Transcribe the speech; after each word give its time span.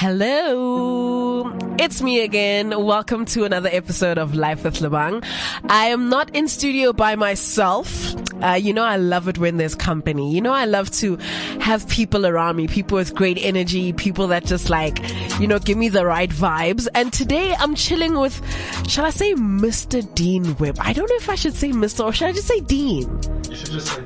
Hello. 0.00 1.52
It's 1.78 2.00
me 2.00 2.22
again. 2.22 2.70
Welcome 2.86 3.26
to 3.26 3.44
another 3.44 3.68
episode 3.70 4.16
of 4.16 4.34
Life 4.34 4.64
with 4.64 4.76
Lebang. 4.76 5.22
I 5.68 5.88
am 5.88 6.08
not 6.08 6.34
in 6.34 6.48
studio 6.48 6.94
by 6.94 7.16
myself. 7.16 8.14
Uh, 8.42 8.52
you 8.52 8.72
know, 8.72 8.82
I 8.82 8.96
love 8.96 9.28
it 9.28 9.36
when 9.36 9.58
there's 9.58 9.74
company. 9.74 10.32
You 10.34 10.40
know, 10.40 10.54
I 10.54 10.64
love 10.64 10.90
to 10.92 11.16
have 11.60 11.86
people 11.90 12.24
around 12.24 12.56
me, 12.56 12.66
people 12.66 12.96
with 12.96 13.14
great 13.14 13.36
energy, 13.44 13.92
people 13.92 14.26
that 14.28 14.46
just 14.46 14.70
like, 14.70 14.98
you 15.38 15.46
know, 15.46 15.58
give 15.58 15.76
me 15.76 15.90
the 15.90 16.06
right 16.06 16.30
vibes. 16.30 16.88
And 16.94 17.12
today 17.12 17.54
I'm 17.58 17.74
chilling 17.74 18.18
with, 18.18 18.40
shall 18.88 19.04
I 19.04 19.10
say 19.10 19.34
Mr. 19.34 20.02
Dean 20.14 20.56
Webb? 20.56 20.78
I 20.80 20.94
don't 20.94 21.10
know 21.10 21.16
if 21.16 21.28
I 21.28 21.34
should 21.34 21.54
say 21.54 21.72
Mr. 21.72 22.06
or 22.06 22.14
should 22.14 22.28
I 22.28 22.32
just 22.32 22.48
say 22.48 22.60
Dean? 22.60 23.20
You 23.50 23.54
should 23.54 23.72
just 23.72 23.88
say. 23.88 23.99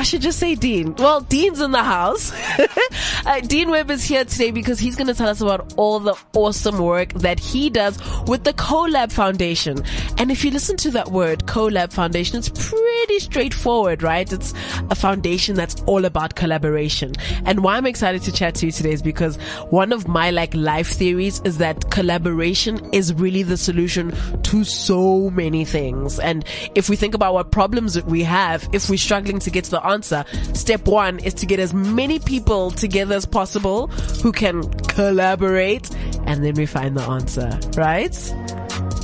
I 0.00 0.02
should 0.02 0.22
just 0.22 0.38
say 0.38 0.54
Dean. 0.54 0.94
Well, 0.94 1.20
Dean's 1.20 1.60
in 1.60 1.72
the 1.72 1.84
house. 1.84 2.32
uh, 3.26 3.40
Dean 3.40 3.68
Webb 3.68 3.90
is 3.90 4.02
here 4.02 4.24
today 4.24 4.50
because 4.50 4.78
he's 4.78 4.96
going 4.96 5.08
to 5.08 5.14
tell 5.14 5.28
us 5.28 5.42
about 5.42 5.74
all 5.76 6.00
the 6.00 6.16
awesome 6.32 6.78
work 6.78 7.12
that 7.12 7.38
he 7.38 7.68
does 7.68 7.98
with 8.26 8.44
the 8.44 8.54
CoLab 8.54 9.12
Foundation. 9.12 9.84
And 10.16 10.30
if 10.30 10.42
you 10.42 10.52
listen 10.52 10.78
to 10.78 10.90
that 10.92 11.10
word, 11.10 11.40
CoLab 11.40 11.92
Foundation, 11.92 12.38
it's 12.38 12.48
pretty 12.48 13.18
straightforward, 13.18 14.02
right? 14.02 14.32
It's 14.32 14.54
a 14.88 14.94
foundation 14.94 15.54
that's 15.54 15.82
all 15.82 16.06
about 16.06 16.34
collaboration. 16.34 17.12
And 17.44 17.62
why 17.62 17.76
I'm 17.76 17.84
excited 17.84 18.22
to 18.22 18.32
chat 18.32 18.54
to 18.54 18.66
you 18.66 18.72
today 18.72 18.92
is 18.92 19.02
because 19.02 19.36
one 19.68 19.92
of 19.92 20.08
my 20.08 20.30
like 20.30 20.54
life 20.54 20.88
theories 20.88 21.42
is 21.44 21.58
that 21.58 21.90
collaboration 21.90 22.88
is 22.94 23.12
really 23.12 23.42
the 23.42 23.58
solution 23.58 24.14
to 24.44 24.64
so 24.64 25.28
many 25.28 25.66
things. 25.66 26.18
And 26.18 26.42
if 26.74 26.88
we 26.88 26.96
think 26.96 27.14
about 27.14 27.34
what 27.34 27.52
problems 27.52 27.92
that 27.92 28.06
we 28.06 28.22
have, 28.22 28.66
if 28.72 28.88
we're 28.88 28.96
struggling 28.96 29.40
to 29.40 29.50
get 29.50 29.64
to 29.64 29.70
the 29.72 29.89
answer, 29.90 30.24
step 30.54 30.86
one 30.86 31.18
is 31.18 31.34
to 31.34 31.46
get 31.46 31.58
as 31.58 31.74
many 31.74 32.18
people 32.18 32.70
together 32.70 33.14
as 33.14 33.26
possible 33.26 33.88
who 34.22 34.32
can 34.32 34.68
collaborate 34.84 35.90
and 36.26 36.44
then 36.44 36.54
we 36.54 36.66
find 36.66 36.96
the 36.96 37.02
answer, 37.02 37.58
right? 37.76 38.12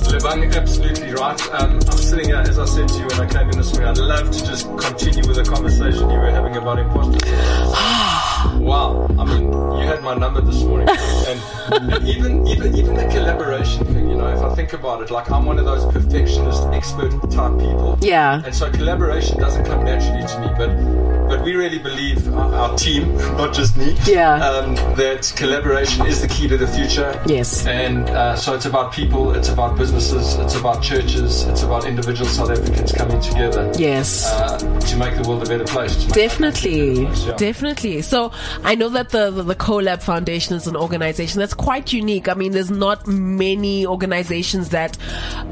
Lebang, 0.07 0.55
absolutely 0.55 1.11
right. 1.11 1.41
Um, 1.51 1.73
I'm 1.73 1.97
sitting 1.97 2.25
here, 2.25 2.37
as 2.37 2.57
I 2.57 2.65
said 2.65 2.87
to 2.87 2.95
you 2.95 3.07
when 3.07 3.19
I 3.19 3.29
came 3.29 3.49
in 3.49 3.57
this 3.57 3.73
morning, 3.73 3.89
I'd 3.89 3.97
love 3.97 4.31
to 4.31 4.45
just 4.45 4.65
continue 4.77 5.27
with 5.27 5.35
the 5.35 5.43
conversation 5.43 6.09
you 6.09 6.17
were 6.17 6.31
having 6.31 6.55
about 6.55 6.79
imposter 6.79 7.19
syndrome. 7.25 7.73
wow. 8.59 9.07
I 9.17 9.25
mean, 9.25 9.51
you 9.51 9.85
had 9.85 10.01
my 10.03 10.15
number 10.15 10.41
this 10.41 10.63
morning. 10.63 10.87
And, 10.89 11.41
and 11.93 12.07
even, 12.07 12.47
even, 12.47 12.75
even 12.75 12.95
the 12.95 13.07
collaboration 13.07 13.85
thing, 13.85 14.09
you 14.09 14.15
know, 14.15 14.27
if 14.27 14.41
I 14.41 14.53
think 14.55 14.73
about 14.73 15.01
it, 15.01 15.11
like 15.11 15.29
I'm 15.31 15.45
one 15.45 15.59
of 15.59 15.65
those 15.65 15.85
perfectionist, 15.91 16.63
expert 16.67 17.11
type 17.31 17.53
people. 17.59 17.97
Yeah. 18.01 18.41
And 18.45 18.53
so 18.53 18.71
collaboration 18.71 19.39
doesn't 19.39 19.65
come 19.65 19.83
naturally 19.83 20.25
to 20.27 20.39
me, 20.41 20.47
but, 20.57 21.06
but 21.27 21.43
we 21.43 21.55
really 21.55 21.79
believe, 21.79 22.33
our, 22.33 22.53
our 22.53 22.77
team, 22.77 23.15
not 23.37 23.53
just 23.53 23.75
me, 23.77 23.95
Yeah. 24.05 24.35
um, 24.47 24.75
that 24.95 25.31
collaboration 25.35 26.05
is 26.05 26.21
the 26.21 26.27
key 26.27 26.47
to 26.47 26.57
the 26.57 26.67
future. 26.67 27.21
Yes. 27.25 27.65
And 27.67 28.09
uh, 28.09 28.35
so 28.35 28.53
it's 28.55 28.65
about 28.65 28.91
people, 28.93 29.33
it's 29.35 29.49
about 29.49 29.77
businesses, 29.77 30.35
it's 30.35 30.55
about 30.55 30.81
churches, 30.81 31.43
it's 31.43 31.63
about 31.63 31.85
individual 31.85 32.29
South 32.29 32.49
Africans 32.51 32.91
coming 32.91 33.19
together 33.21 33.71
Yes. 33.77 34.25
uh, 34.25 34.57
to 34.79 34.97
make 34.97 35.15
the 35.21 35.27
world 35.27 35.43
a 35.43 35.45
better 35.49 35.65
place. 35.65 35.95
Definitely, 36.05 37.03
better 37.03 37.05
place, 37.07 37.25
yeah. 37.25 37.35
definitely. 37.35 38.01
So 38.01 38.31
I 38.63 38.75
know 38.75 38.89
that 38.89 39.09
the, 39.09 39.31
the 39.31 39.43
the 39.43 39.55
CoLab 39.55 40.01
Foundation 40.03 40.55
is 40.55 40.67
an 40.67 40.75
organization 40.75 41.39
that's 41.39 41.53
quite 41.53 41.91
unique. 41.93 42.27
I 42.29 42.33
mean, 42.33 42.51
there's 42.51 42.69
not 42.71 43.07
many 43.07 43.85
organizations 43.85 44.69
that, 44.69 44.97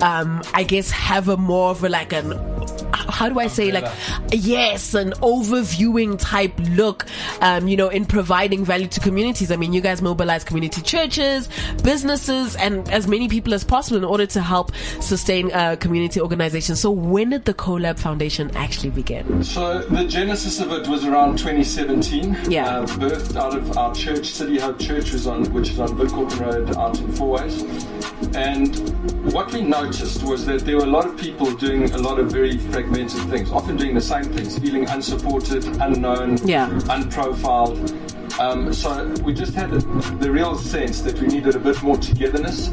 um, 0.02 0.42
I 0.54 0.64
guess 0.64 0.90
have 0.92 1.30
a 1.30 1.38
more 1.38 1.72
of 1.72 1.84
a 1.84 1.90
like 1.90 2.14
an, 2.14 2.32
how 3.16 3.30
do 3.30 3.40
I 3.40 3.48
say 3.48 3.72
like, 3.72 3.90
yes, 4.34 4.94
an 4.94 5.12
overviewing 5.22 6.20
type 6.20 6.52
look, 6.72 7.06
um, 7.40 7.66
you 7.66 7.78
know, 7.78 7.88
in 7.88 8.06
providing 8.06 8.66
value 8.66 8.88
to 8.88 9.00
communities. 9.00 9.52
I 9.52 9.56
mean, 9.56 9.72
you 9.72 9.80
guys 9.80 10.02
mobilize 10.02 10.44
community 10.44 10.82
churches, 10.82 11.48
businesses, 11.82 12.58
and 12.58 12.90
as 12.90 13.08
many 13.08 13.30
people 13.30 13.54
as 13.54 13.64
possible 13.64 13.98
in 13.98 14.04
order 14.04 14.26
to 14.26 14.42
help 14.42 14.76
sustain 15.00 15.50
uh, 15.54 15.78
community 15.78 16.20
organizations. 16.20 16.82
So 16.82 16.92
when 16.92 17.30
did 17.30 17.46
the 17.46 17.54
CoLab 17.54 17.98
Foundation 17.98 18.52
actually 18.54 18.90
begin? 18.90 19.46
So 19.46 19.80
the 19.80 20.04
genesis 20.04 20.60
of 20.60 20.74
it 20.74 20.86
was 20.90 21.06
around 21.06 21.38
2017. 21.38 22.36
Yeah. 22.50 22.80
Uh, 22.80 22.86
birthed 22.86 23.38
out 23.38 23.56
of 23.56 23.78
our 23.78 23.96
church, 23.96 24.26
City 24.26 24.60
Hope 24.60 24.78
Church, 24.78 25.14
was 25.14 25.26
on, 25.26 25.46
which 25.54 25.70
is 25.70 25.80
on 25.80 25.88
Bidcorp 25.90 26.38
Road 26.38 26.76
out 26.76 27.00
in 27.00 27.08
Fourways. 27.14 28.05
And 28.34 28.76
what 29.34 29.52
we 29.54 29.62
noticed 29.62 30.24
was 30.24 30.46
that 30.46 30.62
there 30.66 30.78
were 30.78 30.84
a 30.84 30.88
lot 30.88 31.06
of 31.06 31.18
people 31.18 31.52
doing 31.52 31.92
a 31.92 31.98
lot 31.98 32.20
of 32.20 32.32
very 32.32 32.58
fragmented 32.58 33.22
things, 33.30 33.52
often 33.52 33.76
doing 33.78 33.94
the 33.96 34.02
same 34.02 34.24
things, 34.26 34.58
feeling 34.58 34.88
unsupported, 34.90 35.66
unknown, 35.82 36.38
Yeah. 36.46 36.70
unprofiled. 36.88 38.40
Um, 38.40 38.74
so 38.74 39.08
we 39.24 39.34
just 39.34 39.54
had 39.54 39.72
the, 39.72 39.80
the 40.20 40.30
real 40.32 40.58
sense 40.58 41.02
that 41.02 41.20
we 41.22 41.28
needed 41.28 41.56
a 41.56 41.60
bit 41.60 41.82
more 41.82 41.98
togetherness 41.98 42.68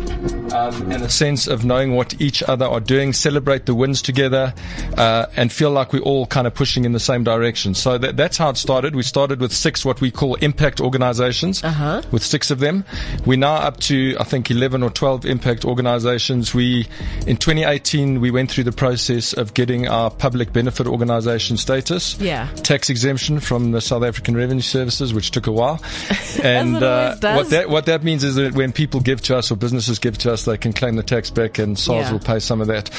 um, 0.52 0.90
and 0.92 1.02
a 1.02 1.08
sense 1.08 1.46
of 1.46 1.64
knowing 1.64 1.94
what 1.94 2.20
each 2.20 2.42
other 2.42 2.66
are 2.66 2.80
doing, 2.80 3.12
celebrate 3.12 3.66
the 3.66 3.74
wins 3.74 4.02
together, 4.02 4.52
uh, 4.96 5.26
and 5.36 5.50
feel 5.52 5.70
like 5.70 5.92
we're 5.92 6.00
all 6.00 6.26
kind 6.26 6.46
of 6.46 6.54
pushing 6.54 6.84
in 6.84 6.92
the 6.92 7.00
same 7.00 7.24
direction. 7.24 7.74
So 7.74 7.98
that, 7.98 8.16
that's 8.16 8.36
how 8.36 8.50
it 8.50 8.56
started. 8.56 8.94
We 8.94 9.02
started 9.02 9.40
with 9.40 9.52
six 9.52 9.84
what 9.84 10.00
we 10.00 10.10
call 10.10 10.34
impact 10.36 10.80
organizations, 10.80 11.62
Uh-huh. 11.64 12.02
with 12.10 12.22
six 12.22 12.50
of 12.50 12.58
them. 12.60 12.84
We're 13.26 13.38
now 13.38 13.54
up 13.54 13.80
to 13.80 14.16
I 14.20 14.24
think 14.24 14.50
11 14.50 14.82
or 14.82 14.90
12 14.90 15.24
impact 15.26 15.64
organizations. 15.64 16.54
We 16.54 16.86
in 17.26 17.36
2018 17.36 18.20
we 18.20 18.30
went 18.30 18.50
through 18.50 18.64
the 18.64 18.72
process 18.72 19.32
of 19.32 19.54
getting 19.54 19.88
our 19.88 20.10
public 20.10 20.52
benefit 20.52 20.86
organization 20.86 21.56
status 21.56 22.16
Yeah. 22.20 22.48
tax 22.62 22.90
exemption 22.90 23.40
from 23.40 23.72
the 23.72 23.80
South 23.80 24.02
African 24.02 24.36
Revenue 24.36 24.60
Services, 24.62 25.14
which 25.14 25.30
took 25.30 25.46
a 25.46 25.52
while. 25.52 25.80
And 26.42 26.76
uh, 26.82 27.16
what 27.20 27.50
that 27.50 27.68
what 27.68 27.86
that 27.86 28.02
means 28.02 28.24
is 28.24 28.34
that 28.36 28.54
when 28.54 28.72
people 28.72 29.00
give 29.00 29.20
to 29.22 29.36
us 29.36 29.50
or 29.52 29.56
businesses 29.56 29.98
give 29.98 30.18
to 30.18 30.32
us, 30.32 30.41
they 30.44 30.56
can 30.56 30.72
claim 30.72 30.96
the 30.96 31.02
tax 31.02 31.30
back, 31.30 31.58
and 31.58 31.78
SARS 31.78 32.06
Yeah. 32.06 32.12
will 32.12 32.18
pay 32.20 32.38
some 32.38 32.60
of 32.60 32.66
that. 32.68 32.90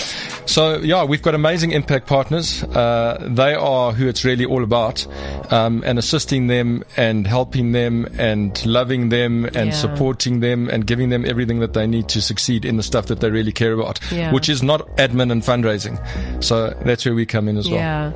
So 0.45 0.77
yeah, 0.79 1.03
we've 1.03 1.21
got 1.21 1.35
amazing 1.35 1.71
impact 1.71 2.07
partners. 2.07 2.63
Uh, 2.63 3.17
they 3.29 3.53
are 3.53 3.91
who 3.93 4.07
it's 4.07 4.23
really 4.25 4.45
all 4.45 4.63
about, 4.63 5.05
um, 5.51 5.83
and 5.85 5.97
assisting 5.99 6.47
them 6.47 6.83
and 6.97 7.25
helping 7.27 7.71
them 7.71 8.07
and 8.17 8.63
loving 8.65 9.09
them 9.09 9.45
and 9.45 9.67
Yeah. 9.67 9.71
supporting 9.71 10.39
them 10.39 10.69
and 10.69 10.85
giving 10.85 11.09
them 11.09 11.25
everything 11.25 11.59
that 11.59 11.73
they 11.73 11.87
need 11.87 12.09
to 12.09 12.21
succeed 12.21 12.65
in 12.65 12.77
the 12.77 12.83
stuff 12.83 13.07
that 13.07 13.19
they 13.19 13.29
really 13.29 13.51
care 13.51 13.73
about, 13.73 13.99
Yeah. 14.11 14.31
which 14.31 14.49
is 14.49 14.61
not 14.63 14.87
admin 14.97 15.31
and 15.31 15.41
fundraising. 15.43 15.99
So 16.43 16.73
that's 16.85 17.05
where 17.05 17.15
we 17.15 17.25
come 17.25 17.47
in 17.47 17.57
as 17.57 17.69
well. 17.69 17.79
Yeah. 17.79 18.11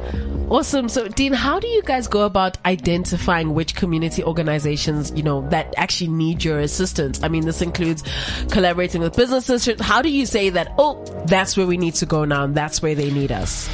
Awesome. 0.49 0.87
So, 0.87 1.07
Dean, 1.09 1.33
how 1.33 1.59
do 1.59 1.67
you 1.67 1.81
guys 1.81 2.07
go 2.07 2.21
about 2.21 2.57
identifying 2.65 3.53
which 3.53 3.75
community 3.75 4.23
organizations, 4.23 5.11
you 5.15 5.21
know, 5.23 5.45
that 5.49 5.73
actually 5.75 6.09
need 6.09 6.43
your 6.43 6.59
assistance? 6.59 7.19
I 7.21 7.27
mean, 7.27 7.45
this 7.45 7.61
includes 7.61 8.01
collaborating 8.49 9.01
with 9.01 9.16
businesses. 9.17 9.67
How 9.81 10.01
do 10.01 10.09
you 10.09 10.25
say 10.25 10.49
that, 10.51 10.73
oh, 10.77 11.03
that's 11.25 11.57
where 11.57 11.67
we 11.67 11.75
need 11.75 11.95
to 11.95 12.05
go 12.05 12.23
now 12.23 12.45
and 12.45 12.55
that's 12.55 12.81
where 12.81 12.95
they 12.95 13.11
need 13.11 13.33
us? 13.33 13.67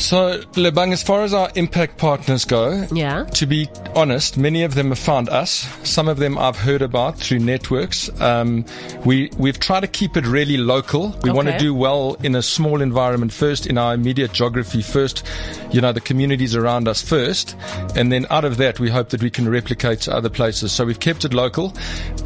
So, 0.00 0.40
Lebang, 0.54 0.92
as 0.92 1.02
far 1.02 1.22
as 1.22 1.34
our 1.34 1.50
impact 1.56 1.98
partners 1.98 2.46
go, 2.46 2.86
Yeah. 2.90 3.24
to 3.34 3.46
be 3.46 3.68
honest, 3.94 4.38
many 4.38 4.62
of 4.62 4.74
them 4.74 4.88
have 4.88 4.98
found 4.98 5.28
us. 5.28 5.68
Some 5.84 6.08
of 6.08 6.16
them 6.18 6.38
I've 6.38 6.56
heard 6.56 6.80
about 6.80 7.18
through 7.18 7.40
networks. 7.40 8.08
Um, 8.20 8.64
we 9.04 9.30
we've 9.36 9.60
tried 9.60 9.80
to 9.80 9.86
keep 9.86 10.16
it 10.16 10.26
really 10.26 10.56
local. 10.56 11.14
We 11.22 11.30
want 11.30 11.48
to 11.48 11.58
do 11.58 11.74
well 11.74 12.16
in 12.22 12.34
a 12.34 12.40
small 12.42 12.80
environment 12.80 13.30
first, 13.32 13.66
in 13.66 13.76
our 13.76 13.92
immediate 13.92 14.32
geography 14.32 14.80
first. 14.80 15.22
You 15.70 15.82
know, 15.82 15.92
the 15.92 16.00
communities 16.00 16.56
around 16.56 16.88
us 16.88 17.02
first, 17.02 17.54
and 17.94 18.10
then 18.10 18.26
out 18.30 18.44
of 18.46 18.56
that, 18.56 18.80
we 18.80 18.88
hope 18.88 19.10
that 19.10 19.22
we 19.22 19.30
can 19.30 19.48
replicate 19.50 20.00
to 20.02 20.16
other 20.16 20.30
places. 20.30 20.72
So 20.72 20.84
we've 20.86 20.98
kept 20.98 21.24
it 21.26 21.34
local. 21.34 21.74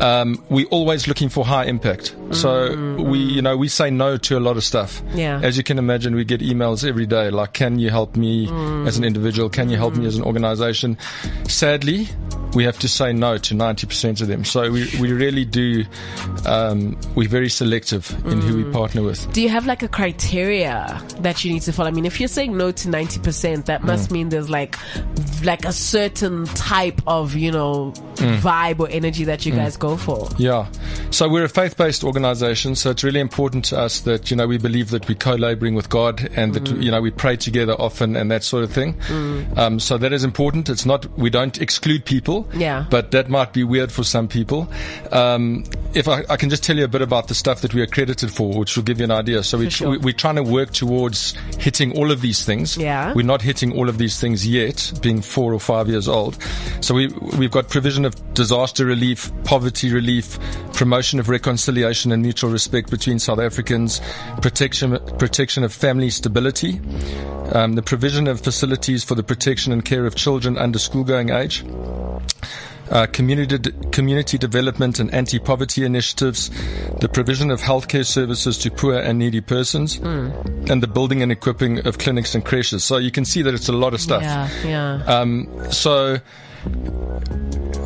Um, 0.00 0.42
we're 0.48 0.68
always 0.70 1.08
looking 1.08 1.28
for 1.28 1.44
high 1.44 1.64
impact. 1.64 2.14
So 2.30 2.74
we, 3.02 3.18
you 3.18 3.42
know, 3.42 3.56
we 3.56 3.68
say 3.68 3.90
no 3.90 4.16
to 4.16 4.38
a 4.38 4.40
lot 4.40 4.56
of 4.56 4.64
stuff. 4.64 5.02
Yeah. 5.14 5.40
As 5.42 5.56
you 5.56 5.64
can 5.64 5.78
imagine, 5.78 6.14
we 6.14 6.24
get 6.24 6.40
emails 6.40 6.86
every 6.88 7.06
day 7.06 7.30
like, 7.30 7.52
can 7.64 7.78
you 7.78 7.88
help 7.88 8.14
me 8.14 8.46
as 8.86 8.98
an 8.98 9.04
individual? 9.04 9.48
Can 9.48 9.70
you 9.70 9.78
help 9.78 9.96
me 9.96 10.04
as 10.04 10.18
an 10.18 10.22
organization? 10.22 10.98
Sadly, 11.48 12.08
we 12.54 12.64
have 12.64 12.78
to 12.78 12.88
say 12.88 13.12
no 13.12 13.36
to 13.38 13.54
90% 13.54 14.20
of 14.20 14.28
them. 14.28 14.44
So 14.44 14.70
we, 14.70 14.88
we 15.00 15.12
really 15.12 15.44
do, 15.44 15.84
um, 16.46 16.96
we're 17.14 17.28
very 17.28 17.48
selective 17.48 18.10
in 18.26 18.40
who 18.40 18.56
we 18.56 18.64
mm. 18.64 18.72
partner 18.72 19.02
with. 19.02 19.32
Do 19.32 19.42
you 19.42 19.48
have 19.48 19.66
like 19.66 19.82
a 19.82 19.88
criteria 19.88 21.02
that 21.20 21.44
you 21.44 21.52
need 21.52 21.62
to 21.62 21.72
follow? 21.72 21.88
I 21.88 21.92
mean, 21.92 22.06
if 22.06 22.20
you're 22.20 22.28
saying 22.28 22.56
no 22.56 22.70
to 22.72 22.88
90%, 22.88 23.66
that 23.66 23.82
mm. 23.82 23.84
must 23.84 24.10
mean 24.10 24.28
there's 24.28 24.50
like, 24.50 24.76
like 25.42 25.64
a 25.64 25.72
certain 25.72 26.46
type 26.46 27.00
of, 27.06 27.34
you 27.34 27.50
know, 27.50 27.92
mm. 28.14 28.38
vibe 28.38 28.80
or 28.80 28.88
energy 28.88 29.24
that 29.24 29.44
you 29.44 29.52
guys 29.52 29.76
go 29.76 29.96
for. 29.96 30.28
Yeah. 30.38 30.66
So 31.10 31.28
we're 31.28 31.44
a 31.44 31.48
faith-based 31.48 32.04
organization. 32.04 32.76
So 32.76 32.90
it's 32.90 33.04
really 33.04 33.20
important 33.20 33.64
to 33.66 33.78
us 33.78 34.00
that, 34.00 34.30
you 34.30 34.36
know, 34.36 34.46
we 34.46 34.58
believe 34.58 34.90
that 34.90 35.08
we're 35.08 35.14
co-laboring 35.14 35.74
with 35.74 35.88
God 35.88 36.28
and 36.36 36.54
that, 36.54 36.68
you 36.68 36.90
know, 36.90 37.00
we 37.00 37.10
pray 37.10 37.36
together 37.36 37.74
often 37.74 38.16
and 38.16 38.30
that 38.30 38.44
sort 38.44 38.64
of 38.64 38.72
thing. 38.72 38.96
Um, 39.56 39.80
so 39.80 39.98
that 39.98 40.12
is 40.12 40.24
important. 40.24 40.68
It's 40.68 40.86
not, 40.86 41.06
we 41.18 41.30
don't 41.30 41.60
exclude 41.60 42.04
people. 42.04 42.43
People. 42.44 42.60
Yeah. 42.60 42.86
But 42.90 43.10
that 43.10 43.28
might 43.28 43.52
be 43.52 43.64
weird 43.64 43.92
for 43.92 44.04
some 44.04 44.28
people. 44.28 44.68
Um, 45.12 45.64
if 45.94 46.08
I, 46.08 46.24
I 46.28 46.36
can 46.36 46.50
just 46.50 46.64
tell 46.64 46.76
you 46.76 46.84
a 46.84 46.88
bit 46.88 47.02
about 47.02 47.28
the 47.28 47.34
stuff 47.34 47.60
that 47.60 47.72
we're 47.72 47.86
credited 47.86 48.32
for, 48.32 48.58
which 48.58 48.76
will 48.76 48.84
give 48.84 48.98
you 48.98 49.04
an 49.04 49.10
idea. 49.10 49.42
So 49.42 49.58
we, 49.58 49.70
sure. 49.70 49.90
we, 49.90 49.98
we're 49.98 50.12
trying 50.12 50.36
to 50.36 50.42
work 50.42 50.72
towards 50.72 51.34
hitting 51.58 51.96
all 51.96 52.10
of 52.10 52.20
these 52.20 52.44
things. 52.44 52.76
Yeah. 52.76 53.12
We're 53.14 53.26
not 53.26 53.42
hitting 53.42 53.76
all 53.76 53.88
of 53.88 53.98
these 53.98 54.20
things 54.20 54.46
yet, 54.46 54.92
being 55.00 55.22
four 55.22 55.54
or 55.54 55.60
five 55.60 55.88
years 55.88 56.08
old. 56.08 56.38
So 56.80 56.94
we, 56.94 57.08
we've 57.38 57.50
got 57.50 57.68
provision 57.68 58.04
of 58.04 58.34
disaster 58.34 58.84
relief, 58.84 59.30
poverty 59.44 59.92
relief, 59.92 60.38
promotion 60.72 61.20
of 61.20 61.28
reconciliation 61.28 62.10
and 62.10 62.22
mutual 62.22 62.50
respect 62.50 62.90
between 62.90 63.18
South 63.18 63.38
Africans, 63.38 64.00
protection, 64.42 64.98
protection 65.18 65.62
of 65.62 65.72
family 65.72 66.10
stability, 66.10 66.80
um, 67.52 67.74
the 67.74 67.82
provision 67.82 68.26
of 68.26 68.40
facilities 68.40 69.04
for 69.04 69.14
the 69.14 69.22
protection 69.22 69.72
and 69.72 69.84
care 69.84 70.06
of 70.06 70.14
children 70.14 70.58
under 70.58 70.78
school-going 70.78 71.30
age, 71.30 71.64
uh, 72.90 73.06
community 73.06 73.58
community 73.92 74.38
development 74.38 74.98
and 75.00 75.12
anti-poverty 75.14 75.84
initiatives, 75.84 76.50
the 77.00 77.08
provision 77.08 77.50
of 77.50 77.60
healthcare 77.60 78.04
services 78.04 78.58
to 78.58 78.70
poor 78.70 78.98
and 78.98 79.18
needy 79.18 79.40
persons, 79.40 79.96
Hmm. 79.96 80.30
and 80.70 80.82
the 80.82 80.86
building 80.88 81.22
and 81.22 81.30
equipping 81.32 81.86
of 81.86 81.98
clinics 81.98 82.34
and 82.34 82.44
creches. 82.44 82.84
So 82.84 82.96
you 82.98 83.10
can 83.10 83.24
see 83.24 83.42
that 83.42 83.54
it's 83.54 83.68
a 83.68 83.72
lot 83.72 83.94
of 83.94 84.00
stuff. 84.00 84.22
Yeah, 84.22 84.48
yeah. 84.64 85.02
Um, 85.06 85.48
so 85.70 86.18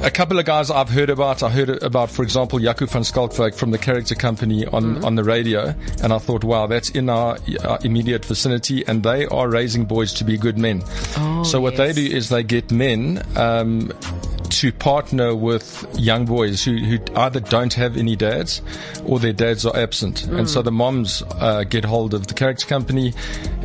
a 0.03 0.11
couple 0.11 0.39
of 0.39 0.45
guys 0.45 0.71
I've 0.71 0.89
heard 0.89 1.11
about. 1.11 1.43
I 1.43 1.49
heard 1.51 1.71
about, 1.83 2.11
for 2.11 2.23
example, 2.23 2.59
Jaco 2.61 2.89
van 2.89 3.03
Schalkwyk 3.03 3.55
from 3.55 3.73
the 3.73 3.79
Character 3.79 4.15
Company 4.15 4.65
on, 4.67 5.05
on 5.05 5.17
the 5.17 5.25
radio, 5.25 5.75
and 6.03 6.13
I 6.13 6.19
thought, 6.19 6.45
wow, 6.45 6.67
that's 6.69 6.91
in 6.91 7.09
our, 7.11 7.37
our 7.65 7.79
immediate 7.83 8.25
vicinity, 8.25 8.87
and 8.87 9.03
they 9.03 9.27
are 9.27 9.49
raising 9.49 9.85
boys 9.87 10.13
to 10.15 10.25
be 10.25 10.37
good 10.39 10.57
men. 10.59 10.83
Oh, 11.17 11.43
so 11.43 11.61
what 11.61 11.77
they 11.77 11.93
do 11.93 12.05
is 12.05 12.29
they 12.29 12.43
get 12.45 12.71
men. 12.71 13.23
Um, 13.37 13.93
to 14.49 14.73
partner 14.73 15.35
with 15.35 15.87
young 15.99 16.25
boys 16.25 16.65
who, 16.65 16.77
who 16.77 16.99
either 17.17 17.41
don't 17.41 17.73
have 17.75 17.97
any 17.97 18.17
dads 18.17 18.63
or 19.05 19.19
their 19.19 19.33
dads 19.33 19.65
are 19.67 19.77
absent. 19.77 20.25
And 20.25 20.47
mm. 20.47 20.49
so 20.49 20.63
the 20.63 20.73
moms 20.73 21.23
uh, 21.33 21.65
get 21.65 21.85
hold 21.85 22.15
of 22.15 22.27
the 22.27 22.35
character 22.35 22.67
company 22.67 23.15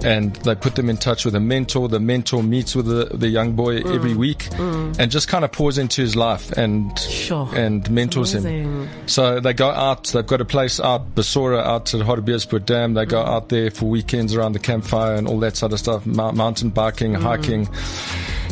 and 0.04 0.36
they 0.38 0.56
put 0.56 0.76
them 0.76 0.90
in 0.90 0.98
touch 0.98 1.26
with 1.26 1.36
a 1.36 1.40
mentor. 1.40 1.88
The 1.88 2.00
mentor 2.00 2.44
meets 2.44 2.76
with 2.76 2.86
the, 2.86 3.16
the 3.16 3.30
young 3.30 3.54
boy 3.54 3.82
mm. 3.82 3.96
every 3.96 4.14
week 4.14 4.40
mm. 4.52 4.98
and 5.00 5.12
just 5.12 5.28
kind 5.28 5.46
of 5.46 5.52
pours 5.52 5.78
into 5.78 6.02
his 6.02 6.16
life 6.16 6.52
and 6.54 6.98
Sure. 7.00 7.50
and 7.54 7.90
mentors 7.90 8.34
him. 8.34 8.90
So 9.08 9.40
they 9.40 9.54
go 9.54 9.70
out, 9.70 10.06
they've 10.06 10.26
got 10.26 10.42
a 10.42 10.46
place 10.46 10.80
out, 10.80 11.16
Basora 11.16 11.64
out 11.64 11.94
at 11.94 12.02
Hartbeespoort 12.02 12.66
Dam. 12.66 12.94
They 12.94 13.06
go 13.06 13.22
out 13.22 13.50
there 13.50 13.72
for 13.72 13.86
weekends 13.86 14.36
around 14.36 14.54
the 14.54 14.60
campfire 14.60 15.16
and 15.16 15.28
all 15.28 15.40
that 15.40 15.58
sort 15.58 15.74
of 15.74 15.80
stuff, 15.80 16.06
mountain 16.06 16.70
biking, 16.70 17.14
hiking. 17.14 17.70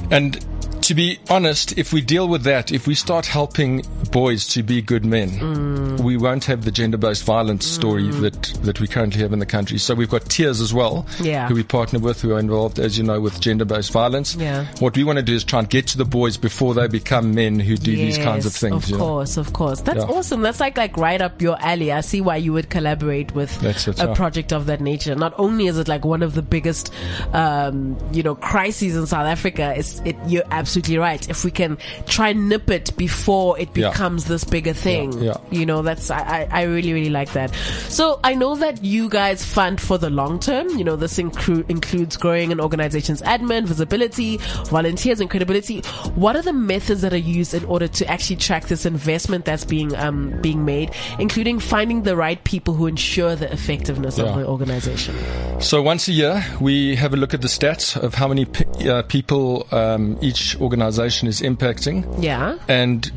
And 0.09 0.43
to 0.91 0.95
be 0.95 1.17
honest, 1.29 1.77
if 1.77 1.93
we 1.93 2.01
deal 2.01 2.27
with 2.27 2.43
that, 2.43 2.69
if 2.73 2.85
we 2.85 2.95
start 2.95 3.25
helping 3.25 3.81
boys 4.11 4.45
to 4.45 4.61
be 4.61 4.81
good 4.81 5.05
men, 5.05 5.95
we 6.03 6.17
won't 6.17 6.43
have 6.43 6.65
the 6.65 6.71
gender-based 6.71 7.23
violence 7.23 7.65
story 7.65 8.09
that, 8.09 8.43
that 8.63 8.81
we 8.81 8.87
currently 8.87 9.21
have 9.21 9.31
in 9.31 9.39
the 9.39 9.45
country. 9.45 9.77
So 9.77 9.95
we've 9.95 10.09
got 10.09 10.25
Tears 10.25 10.59
as 10.59 10.73
well, 10.73 11.05
Yeah. 11.21 11.47
who 11.47 11.55
we 11.55 11.63
partner 11.63 11.99
with, 11.99 12.19
who 12.21 12.33
are 12.35 12.39
involved, 12.39 12.77
as 12.77 12.97
you 12.97 13.05
know, 13.05 13.21
with 13.21 13.39
gender-based 13.39 13.93
violence. 13.93 14.35
Yeah. 14.35 14.65
What 14.79 14.97
we 14.97 15.05
want 15.05 15.15
to 15.15 15.23
do 15.23 15.33
is 15.33 15.45
try 15.45 15.59
and 15.59 15.69
get 15.69 15.87
to 15.87 15.97
the 15.97 16.03
boys 16.03 16.35
before 16.35 16.73
they 16.73 16.89
become 16.89 17.33
men 17.33 17.57
who 17.61 17.77
do 17.77 17.95
these 17.95 18.17
kinds 18.17 18.45
of 18.45 18.51
things. 18.51 18.83
Of 18.83 18.89
you 18.89 18.97
know. 18.97 19.03
course, 19.05 19.37
of 19.37 19.53
course. 19.53 19.79
That's 19.79 19.99
Yeah. 19.99 20.11
awesome. 20.13 20.41
That's 20.41 20.59
like 20.59 20.77
like 20.77 20.97
right 20.97 21.21
up 21.21 21.41
your 21.41 21.55
alley. 21.61 21.93
I 21.93 22.01
see 22.01 22.19
why 22.19 22.35
you 22.35 22.51
would 22.51 22.69
collaborate 22.69 23.33
with 23.33 23.63
it, 23.63 23.87
a 23.87 24.07
yeah. 24.07 24.13
project 24.13 24.51
of 24.51 24.65
that 24.65 24.81
nature. 24.81 25.15
Not 25.15 25.35
only 25.37 25.67
is 25.67 25.77
it 25.77 25.87
like 25.87 26.03
one 26.03 26.21
of 26.21 26.33
the 26.33 26.41
biggest, 26.41 26.91
um, 27.31 27.95
you 28.11 28.23
know, 28.23 28.35
crises 28.35 28.97
in 28.97 29.07
South 29.07 29.25
Africa. 29.27 29.73
It's 29.77 30.01
it. 30.01 30.17
You're 30.27 30.43
absolutely 30.51 30.80
right. 30.89 31.27
If 31.29 31.43
we 31.43 31.51
can 31.51 31.77
try 32.07 32.29
and 32.29 32.49
nip 32.49 32.69
it 32.69 32.95
before 32.97 33.59
it 33.59 33.69
Yeah. 33.75 33.89
becomes 33.91 34.25
this 34.25 34.43
bigger 34.43 34.73
thing, 34.73 35.13
yeah. 35.21 35.37
you 35.51 35.65
know, 35.65 35.81
that's 35.81 36.09
I, 36.11 36.47
I 36.51 36.63
really 36.63 36.93
really 36.93 37.09
like 37.09 37.31
that. 37.33 37.53
So 37.89 38.19
I 38.23 38.35
know 38.35 38.55
that 38.55 38.83
you 38.83 39.09
guys 39.09 39.43
fund 39.45 39.79
for 39.81 39.97
the 39.97 40.09
long 40.09 40.39
term. 40.39 40.69
You 40.77 40.83
know, 40.83 40.95
this 40.95 41.17
inclu- 41.17 41.69
includes 41.69 42.17
growing 42.17 42.51
an 42.51 42.59
organization's 42.59 43.21
admin, 43.21 43.65
visibility, 43.65 44.37
volunteers, 44.69 45.19
and 45.19 45.29
credibility. 45.29 45.81
What 46.15 46.35
are 46.35 46.41
the 46.41 46.53
methods 46.53 47.01
that 47.01 47.13
are 47.13 47.17
used 47.17 47.53
in 47.53 47.65
order 47.65 47.87
to 47.87 48.07
actually 48.07 48.37
track 48.37 48.65
this 48.67 48.85
investment 48.85 49.45
that's 49.45 49.65
being 49.65 49.95
um, 49.95 50.31
being 50.41 50.65
made, 50.65 50.91
including 51.19 51.59
finding 51.59 52.03
the 52.03 52.15
right 52.15 52.43
people 52.43 52.73
who 52.73 52.87
ensure 52.87 53.35
the 53.35 53.51
effectiveness 53.51 54.17
of 54.17 54.27
Yeah. 54.27 54.37
the 54.37 54.47
organization? 54.47 55.15
So 55.59 55.81
once 55.81 56.07
a 56.07 56.11
year, 56.11 56.43
we 56.59 56.95
have 56.95 57.13
a 57.13 57.17
look 57.17 57.33
at 57.33 57.41
the 57.41 57.47
stats 57.47 57.95
of 57.95 58.15
how 58.15 58.27
many 58.27 58.45
pe- 58.45 58.89
uh, 58.89 59.03
people 59.03 59.67
um, 59.71 60.17
each 60.21 60.55
organization 60.61 61.27
is 61.27 61.41
impacting. 61.41 62.21
Yeah. 62.21 62.57
And 62.67 63.11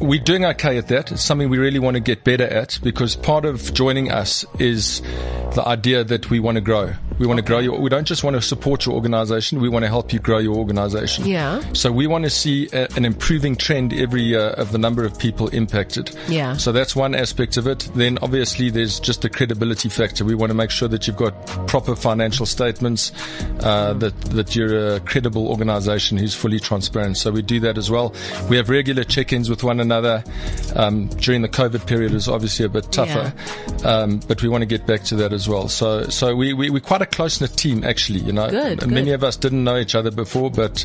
we're 0.00 0.22
doing 0.22 0.44
okay 0.44 0.78
at 0.78 0.88
that. 0.88 1.12
It's 1.12 1.22
something 1.22 1.48
we 1.48 1.58
really 1.58 1.78
want 1.78 1.94
to 1.94 2.00
get 2.00 2.24
better 2.24 2.44
at 2.44 2.78
because 2.82 3.16
part 3.16 3.44
of 3.44 3.72
joining 3.72 4.10
us 4.10 4.44
is 4.58 5.00
the 5.54 5.62
idea 5.66 6.04
that 6.04 6.30
we 6.30 6.40
want 6.40 6.56
to 6.56 6.60
grow. 6.60 6.94
We 7.22 7.28
want 7.28 7.38
to 7.38 7.44
grow 7.44 7.60
your, 7.60 7.78
we 7.78 7.88
don't 7.88 8.04
just 8.04 8.24
want 8.24 8.34
to 8.34 8.42
support 8.42 8.84
your 8.84 8.96
organization, 8.96 9.60
we 9.60 9.68
want 9.68 9.84
to 9.84 9.88
help 9.88 10.12
you 10.12 10.18
grow 10.18 10.38
your 10.38 10.56
organization. 10.56 11.24
Yeah. 11.24 11.62
So 11.72 11.92
we 11.92 12.08
want 12.08 12.24
to 12.24 12.30
see 12.30 12.68
a, 12.72 12.88
an 12.96 13.04
improving 13.04 13.54
trend 13.54 13.92
every 13.92 14.22
year 14.22 14.40
of 14.40 14.72
the 14.72 14.78
number 14.78 15.04
of 15.04 15.16
people 15.16 15.46
impacted. 15.50 16.10
Yeah. 16.28 16.56
So 16.56 16.72
that's 16.72 16.96
one 16.96 17.14
aspect 17.14 17.56
of 17.56 17.68
it. 17.68 17.88
Then 17.94 18.18
obviously 18.22 18.70
there's 18.70 18.98
just 18.98 19.22
the 19.22 19.30
credibility 19.30 19.88
factor. 19.88 20.24
We 20.24 20.34
want 20.34 20.50
to 20.50 20.54
make 20.54 20.72
sure 20.72 20.88
that 20.88 21.06
you've 21.06 21.16
got 21.16 21.46
proper 21.68 21.94
financial 21.94 22.44
statements, 22.44 23.12
uh, 23.60 23.92
that, 23.92 24.20
that 24.32 24.56
you're 24.56 24.96
a 24.96 24.98
credible 24.98 25.46
organization 25.46 26.18
who's 26.18 26.34
fully 26.34 26.58
transparent. 26.58 27.18
So 27.18 27.30
we 27.30 27.42
do 27.42 27.60
that 27.60 27.78
as 27.78 27.88
well. 27.88 28.16
We 28.50 28.56
have 28.56 28.68
regular 28.68 29.04
check-ins 29.04 29.48
with 29.48 29.62
one 29.62 29.78
another. 29.78 30.24
Um, 30.74 31.06
during 31.06 31.42
the 31.42 31.48
COVID 31.48 31.86
period 31.86 32.14
is 32.14 32.26
obviously 32.26 32.66
a 32.66 32.68
bit 32.68 32.90
tougher. 32.90 33.32
Um, 33.84 34.18
but 34.26 34.42
we 34.42 34.48
want 34.48 34.62
to 34.62 34.66
get 34.66 34.88
back 34.88 35.04
to 35.04 35.14
that 35.16 35.32
as 35.32 35.48
well. 35.48 35.68
So, 35.68 36.08
so 36.08 36.34
we, 36.34 36.52
we, 36.52 36.68
we're 36.68 36.80
quite 36.80 37.02
a 37.02 37.11
close-knit 37.12 37.56
team 37.56 37.84
actually, 37.84 38.20
you 38.20 38.32
know. 38.32 38.50
Good, 38.50 38.86
Many 38.86 39.06
good. 39.06 39.14
of 39.14 39.24
us 39.24 39.36
didn't 39.36 39.62
know 39.62 39.76
each 39.78 39.94
other 39.94 40.10
before, 40.10 40.50
but, 40.50 40.84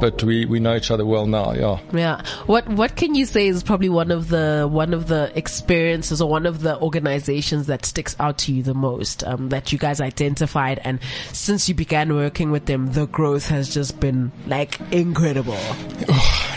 but 0.00 0.22
we, 0.22 0.44
we 0.44 0.60
know 0.60 0.76
each 0.76 0.90
other 0.90 1.06
well 1.06 1.26
now, 1.26 1.52
yeah. 1.52 1.78
Yeah. 1.92 2.22
What 2.46 2.68
What 2.68 2.96
can 2.96 3.14
you 3.14 3.24
say 3.24 3.46
is 3.48 3.62
probably 3.62 3.88
one 3.88 4.10
of 4.10 4.28
the 4.28 4.68
one 4.70 4.92
of 4.92 5.08
the 5.08 5.32
experiences 5.34 6.20
or 6.20 6.28
one 6.28 6.46
of 6.46 6.60
the 6.60 6.78
organizations 6.80 7.66
that 7.68 7.86
sticks 7.86 8.16
out 8.20 8.38
to 8.38 8.52
you 8.52 8.62
the 8.62 8.74
most 8.74 9.24
um, 9.24 9.48
that 9.50 9.72
you 9.72 9.78
guys 9.78 10.00
identified 10.00 10.80
and 10.84 10.98
since 11.32 11.68
you 11.68 11.74
began 11.74 12.14
working 12.14 12.50
with 12.50 12.66
them, 12.66 12.92
the 12.92 13.06
growth 13.06 13.48
has 13.48 13.72
just 13.72 14.00
been 14.00 14.32
like 14.46 14.78
incredible. 14.90 15.58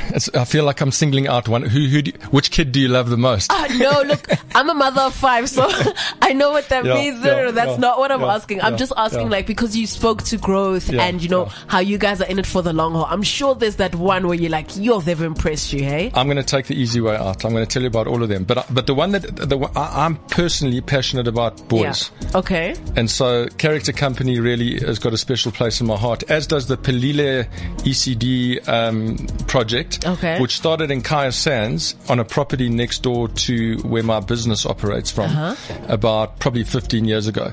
It's, 0.10 0.30
I 0.36 0.46
feel 0.46 0.64
like 0.64 0.82
I'm 0.82 0.92
singling 0.92 1.28
out 1.28 1.48
one. 1.48 1.64
Who, 1.64 1.86
who, 1.88 2.02
do, 2.02 2.12
which 2.32 2.52
kid 2.52 2.72
do 2.72 2.80
you 2.80 2.88
love 2.88 3.10
the 3.10 3.18
most? 3.18 3.52
Ah, 3.52 3.68
no, 3.78 4.02
look, 4.02 4.28
I'm 4.56 4.70
a 4.70 4.74
mother 4.74 5.02
of 5.02 5.14
five, 5.16 5.50
so 5.50 5.66
I 6.22 6.34
know 6.34 6.52
what 6.52 6.70
that 6.70 6.86
Yeah, 6.86 6.94
means. 6.96 7.20
No, 7.24 7.32
no, 7.32 7.36
no, 7.38 7.46
yeah, 7.46 7.52
that's 7.52 7.72
yeah, 7.72 7.78
not 7.78 8.00
what 8.00 8.12
I'm 8.12 8.22
yeah, 8.22 8.34
asking. 8.36 8.62
I'm 8.62 8.74
yeah, 8.74 8.78
just 8.78 8.94
asking, 8.98 9.24
yeah. 9.24 9.30
like, 9.30 9.48
because 9.48 9.76
you 9.76 9.88
spoke 9.88 10.24
to 10.24 10.38
growth 10.38 10.90
Yeah, 10.90 11.04
and 11.04 11.22
you 11.22 11.30
know 11.30 11.46
yeah. 11.46 11.52
how 11.68 11.80
you 11.80 11.98
guys 11.98 12.22
are 12.22 12.28
in 12.28 12.40
it 12.40 12.46
for 12.46 12.62
the 12.62 12.74
long 12.74 12.94
haul. 12.94 13.06
I'm 13.10 13.24
sure 13.24 13.56
there's 13.56 13.78
that 13.78 13.96
one 13.96 14.28
where 14.28 14.38
you're 14.38 14.50
like, 14.52 14.76
yo, 14.78 15.00
they've 15.02 15.22
impressed 15.22 15.74
you, 15.74 15.84
hey? 15.84 16.12
I'm 16.14 16.28
going 16.28 16.38
to 16.38 16.44
take 16.44 16.68
the 16.68 16.76
easy 16.76 17.02
way 17.02 17.16
out. 17.16 17.44
I'm 17.46 17.52
going 17.52 17.66
to 17.66 17.72
tell 17.72 17.82
you 17.82 17.88
about 17.88 18.08
all 18.08 18.22
of 18.24 18.30
them. 18.30 18.44
But 18.44 18.66
but 18.74 18.88
the 18.88 18.94
one 18.94 19.12
that 19.12 19.36
the 19.36 19.58
one, 19.58 19.72
I, 19.76 20.06
I'm 20.06 20.18
personally 20.28 20.82
passionate 20.82 21.28
about 21.28 21.68
boys. 21.68 22.12
Yeah. 22.22 22.38
Okay. 22.40 22.76
And 22.96 23.10
so 23.10 23.48
Character 23.58 23.92
Company 23.92 24.40
really 24.40 24.80
has 24.80 25.00
got 25.00 25.14
a 25.14 25.18
special 25.18 25.52
place 25.52 25.82
in 25.82 25.88
my 25.88 25.98
heart, 25.98 26.24
as 26.30 26.48
does 26.48 26.68
the 26.68 26.78
Pelile 26.78 27.46
ECD 27.80 28.68
um, 28.68 29.18
project, 29.48 29.95
Okay. 30.04 30.40
which 30.42 30.56
started 30.58 30.90
in 30.92 31.02
Kya 31.02 31.32
Sands 31.34 31.96
on 32.10 32.20
a 32.20 32.26
property 32.26 32.70
next 32.70 33.04
door 33.04 33.28
to 33.30 33.78
where 33.84 34.04
my 34.04 34.20
business 34.20 34.66
operates 34.66 35.12
from 35.12 35.26
Uh-huh. 35.26 35.56
about 35.88 36.40
probably 36.40 36.64
15 36.64 37.06
years 37.06 37.28
ago. 37.28 37.52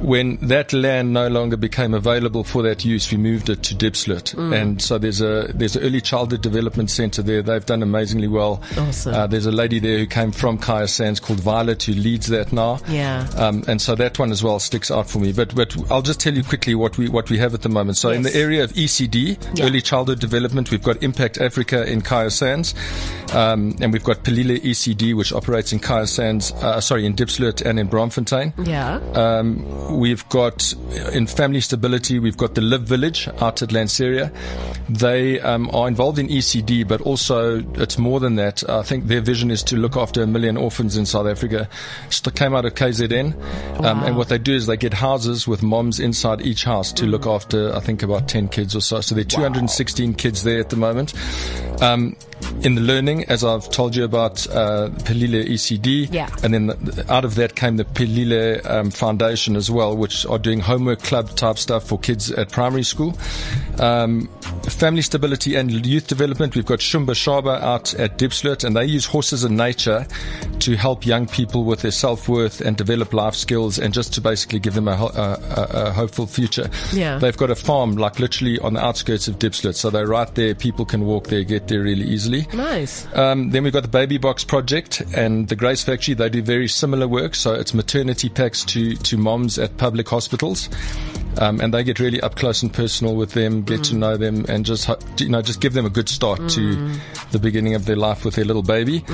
When 0.00 0.36
that 0.48 0.72
land 0.72 1.12
no 1.12 1.28
longer 1.28 1.56
became 1.56 1.94
available 1.94 2.42
for 2.44 2.62
that 2.62 2.84
use, 2.84 3.10
we 3.10 3.18
moved 3.18 3.48
it 3.50 3.62
to 3.64 3.74
Diepsloot. 3.74 4.34
Mm. 4.34 4.54
And 4.60 4.82
so 4.82 4.98
there's 4.98 5.20
a 5.20 5.50
there's 5.54 5.76
an 5.76 5.82
early 5.82 6.00
childhood 6.00 6.40
development 6.42 6.90
center 6.90 7.22
there. 7.22 7.42
They've 7.42 7.64
done 7.64 7.82
amazingly 7.82 8.28
well. 8.28 8.62
Awesome. 8.78 9.14
Uh, 9.14 9.26
there's 9.26 9.46
a 9.46 9.52
lady 9.52 9.78
there 9.78 9.98
who 9.98 10.06
came 10.06 10.32
from 10.32 10.58
Kya 10.58 10.88
Sands 10.88 11.20
called 11.20 11.40
Violet 11.40 11.82
who 11.82 11.92
leads 11.92 12.28
that 12.28 12.52
now. 12.52 12.80
Yeah. 12.88 13.28
Um, 13.36 13.62
and 13.68 13.80
so 13.80 13.94
that 13.96 14.18
one 14.18 14.30
as 14.32 14.42
well 14.42 14.58
sticks 14.58 14.90
out 14.90 15.08
for 15.10 15.18
me. 15.18 15.32
But 15.32 15.54
but 15.54 15.76
I'll 15.90 16.02
just 16.02 16.20
tell 16.20 16.34
you 16.34 16.42
quickly 16.44 16.74
what 16.74 16.96
we 16.98 17.08
what 17.08 17.28
we 17.30 17.38
have 17.38 17.54
at 17.54 17.62
the 17.62 17.68
moment. 17.68 17.98
So 17.98 18.08
in 18.10 18.22
the 18.22 18.34
area 18.34 18.64
of 18.64 18.72
ECD, 18.72 19.36
Yeah. 19.58 19.66
early 19.66 19.80
childhood 19.82 20.18
development, 20.20 20.70
we've 20.70 20.82
got 20.82 21.02
Impact 21.02 21.38
Africa 21.38 21.84
in 21.84 22.00
Kya 22.02 22.30
Sands, 22.32 22.74
um, 23.34 23.76
and 23.80 23.92
we've 23.92 24.04
got 24.04 24.24
Pelile 24.24 24.58
ECD, 24.64 25.14
which 25.14 25.32
operates 25.32 25.72
in 25.72 25.80
Kya 25.80 26.08
Sands, 26.08 26.52
uh, 26.52 26.80
sorry, 26.80 27.04
in 27.06 27.14
Diepsloot 27.14 27.60
and 27.62 27.78
in 27.78 27.88
Bromfontein. 27.88 28.52
Yeah. 28.66 28.96
Um, 29.14 29.64
we've 29.90 30.28
got 30.28 30.72
in 31.12 31.26
family 31.26 31.60
stability, 31.60 32.18
we've 32.18 32.36
got 32.36 32.54
the 32.54 32.60
Live 32.60 32.82
Village 32.82 33.28
out 33.40 33.62
at 33.62 33.70
Lanseria. 33.70 34.32
They 34.88 35.40
um, 35.40 35.70
are 35.74 35.88
involved 35.88 36.18
in 36.18 36.28
ECD, 36.28 36.86
but 36.86 37.00
also 37.02 37.64
it's 37.74 37.98
more 37.98 38.20
than 38.20 38.36
that. 38.36 38.68
I 38.68 38.82
think 38.82 39.06
their 39.06 39.20
vision 39.20 39.50
is 39.50 39.62
to 39.64 39.76
look 39.76 39.96
after 39.96 40.22
a 40.22 40.26
million 40.26 40.56
orphans 40.56 40.96
in 40.96 41.06
South 41.06 41.26
Africa. 41.26 41.68
It 42.08 42.34
came 42.34 42.54
out 42.54 42.64
of 42.64 42.74
KZN, 42.74 43.84
um, 43.84 44.02
and 44.02 44.16
what 44.16 44.28
they 44.28 44.38
do 44.38 44.54
is 44.54 44.66
they 44.66 44.76
get 44.76 44.94
houses 44.94 45.46
with 45.46 45.62
moms 45.62 46.00
inside 46.00 46.40
each 46.40 46.64
house 46.64 46.92
to 46.94 47.06
look 47.06 47.26
after, 47.26 47.74
I 47.74 47.80
think, 47.80 48.02
about 48.02 48.28
10 48.28 48.48
kids 48.48 48.74
or 48.74 48.80
so. 48.80 49.00
So 49.00 49.14
there 49.14 49.22
are 49.22 49.28
216 49.28 50.14
kids 50.14 50.42
there 50.42 50.60
at 50.60 50.70
the 50.70 50.76
moment. 50.76 51.14
Um, 51.82 52.16
in 52.62 52.74
the 52.74 52.80
learning, 52.80 53.24
as 53.24 53.42
I've 53.44 53.70
told 53.70 53.96
you 53.96 54.04
about 54.04 54.46
uh, 54.48 54.90
Pelile 55.04 55.44
ECD, 55.48 56.08
Yeah. 56.12 56.28
and 56.42 56.52
then 56.52 56.66
the, 56.66 57.04
out 57.08 57.24
of 57.24 57.34
that 57.36 57.54
came 57.56 57.76
the 57.76 57.84
Pelile 57.84 58.64
um, 58.68 58.90
Foundation 58.90 59.56
as 59.56 59.70
well, 59.70 59.96
which 59.96 60.26
are 60.26 60.38
doing 60.38 60.60
homework 60.60 61.02
club 61.02 61.30
type 61.36 61.58
stuff 61.58 61.84
for 61.88 61.98
kids 61.98 62.30
at 62.30 62.50
primary 62.50 62.82
school. 62.82 63.16
Um, 63.78 64.28
family 64.68 65.02
stability 65.02 65.54
and 65.56 65.86
youth 65.86 66.06
development, 66.06 66.54
we've 66.54 66.66
got 66.66 66.80
Shumba 66.80 67.12
Shaba 67.12 67.60
out 67.60 67.94
at 67.94 68.18
Diepsloot, 68.18 68.64
and 68.64 68.76
they 68.76 68.84
use 68.84 69.06
horses 69.06 69.44
and 69.44 69.56
nature 69.56 70.06
to 70.60 70.76
help 70.76 71.06
young 71.06 71.26
people 71.26 71.64
with 71.64 71.80
their 71.80 71.90
self 71.90 72.28
worth 72.28 72.60
and 72.60 72.76
develop 72.76 73.12
life 73.14 73.34
skills, 73.34 73.78
and 73.78 73.94
just 73.94 74.12
to 74.14 74.20
basically 74.20 74.58
give 74.58 74.74
them 74.74 74.88
a, 74.88 74.92
a, 74.92 74.96
a, 74.96 75.68
a 75.86 75.92
hopeful 75.92 76.26
future. 76.26 76.68
Yeah. 76.92 77.18
They've 77.18 77.36
got 77.36 77.50
a 77.50 77.54
farm 77.54 77.96
like 77.96 78.18
literally 78.18 78.58
on 78.58 78.74
the 78.74 78.84
outskirts 78.84 79.28
of 79.28 79.38
Diepsloot, 79.38 79.76
so 79.76 79.88
they're 79.90 80.06
right 80.06 80.32
there. 80.34 80.54
People 80.54 80.84
can 80.84 81.06
walk 81.06 81.28
there, 81.28 81.42
get 81.44 81.68
there 81.68 81.80
really 81.80 82.04
easily. 82.04 82.39
Nice. 82.52 83.06
Um, 83.14 83.50
then 83.50 83.64
we've 83.64 83.72
got 83.72 83.82
the 83.82 83.88
Baby 83.88 84.18
Box 84.18 84.44
Project 84.44 85.02
and 85.14 85.48
the 85.48 85.56
Grace 85.56 85.82
Factory. 85.82 86.14
They 86.14 86.28
do 86.28 86.42
very 86.42 86.68
similar 86.68 87.08
work. 87.08 87.34
So 87.34 87.54
it's 87.54 87.74
maternity 87.74 88.28
packs 88.28 88.64
to, 88.66 88.96
to 88.96 89.16
moms 89.16 89.58
at 89.58 89.76
public 89.76 90.08
hospitals. 90.08 90.68
Um, 91.38 91.60
and 91.60 91.72
they 91.72 91.84
get 91.84 92.00
really 92.00 92.20
up 92.20 92.34
close 92.34 92.62
and 92.62 92.72
personal 92.72 93.14
with 93.14 93.32
them, 93.32 93.62
get 93.62 93.84
to 93.84 93.94
know 93.94 94.16
them, 94.16 94.44
and 94.48 94.66
just 94.66 94.90
you 95.18 95.28
know 95.28 95.40
just 95.40 95.60
give 95.60 95.74
them 95.74 95.86
a 95.86 95.90
good 95.90 96.08
start 96.08 96.40
to 96.50 96.92
the 97.30 97.38
beginning 97.38 97.76
of 97.76 97.86
their 97.86 97.96
life 97.96 98.24
with 98.24 98.34
their 98.34 98.44
little 98.44 98.64
baby. 98.64 99.04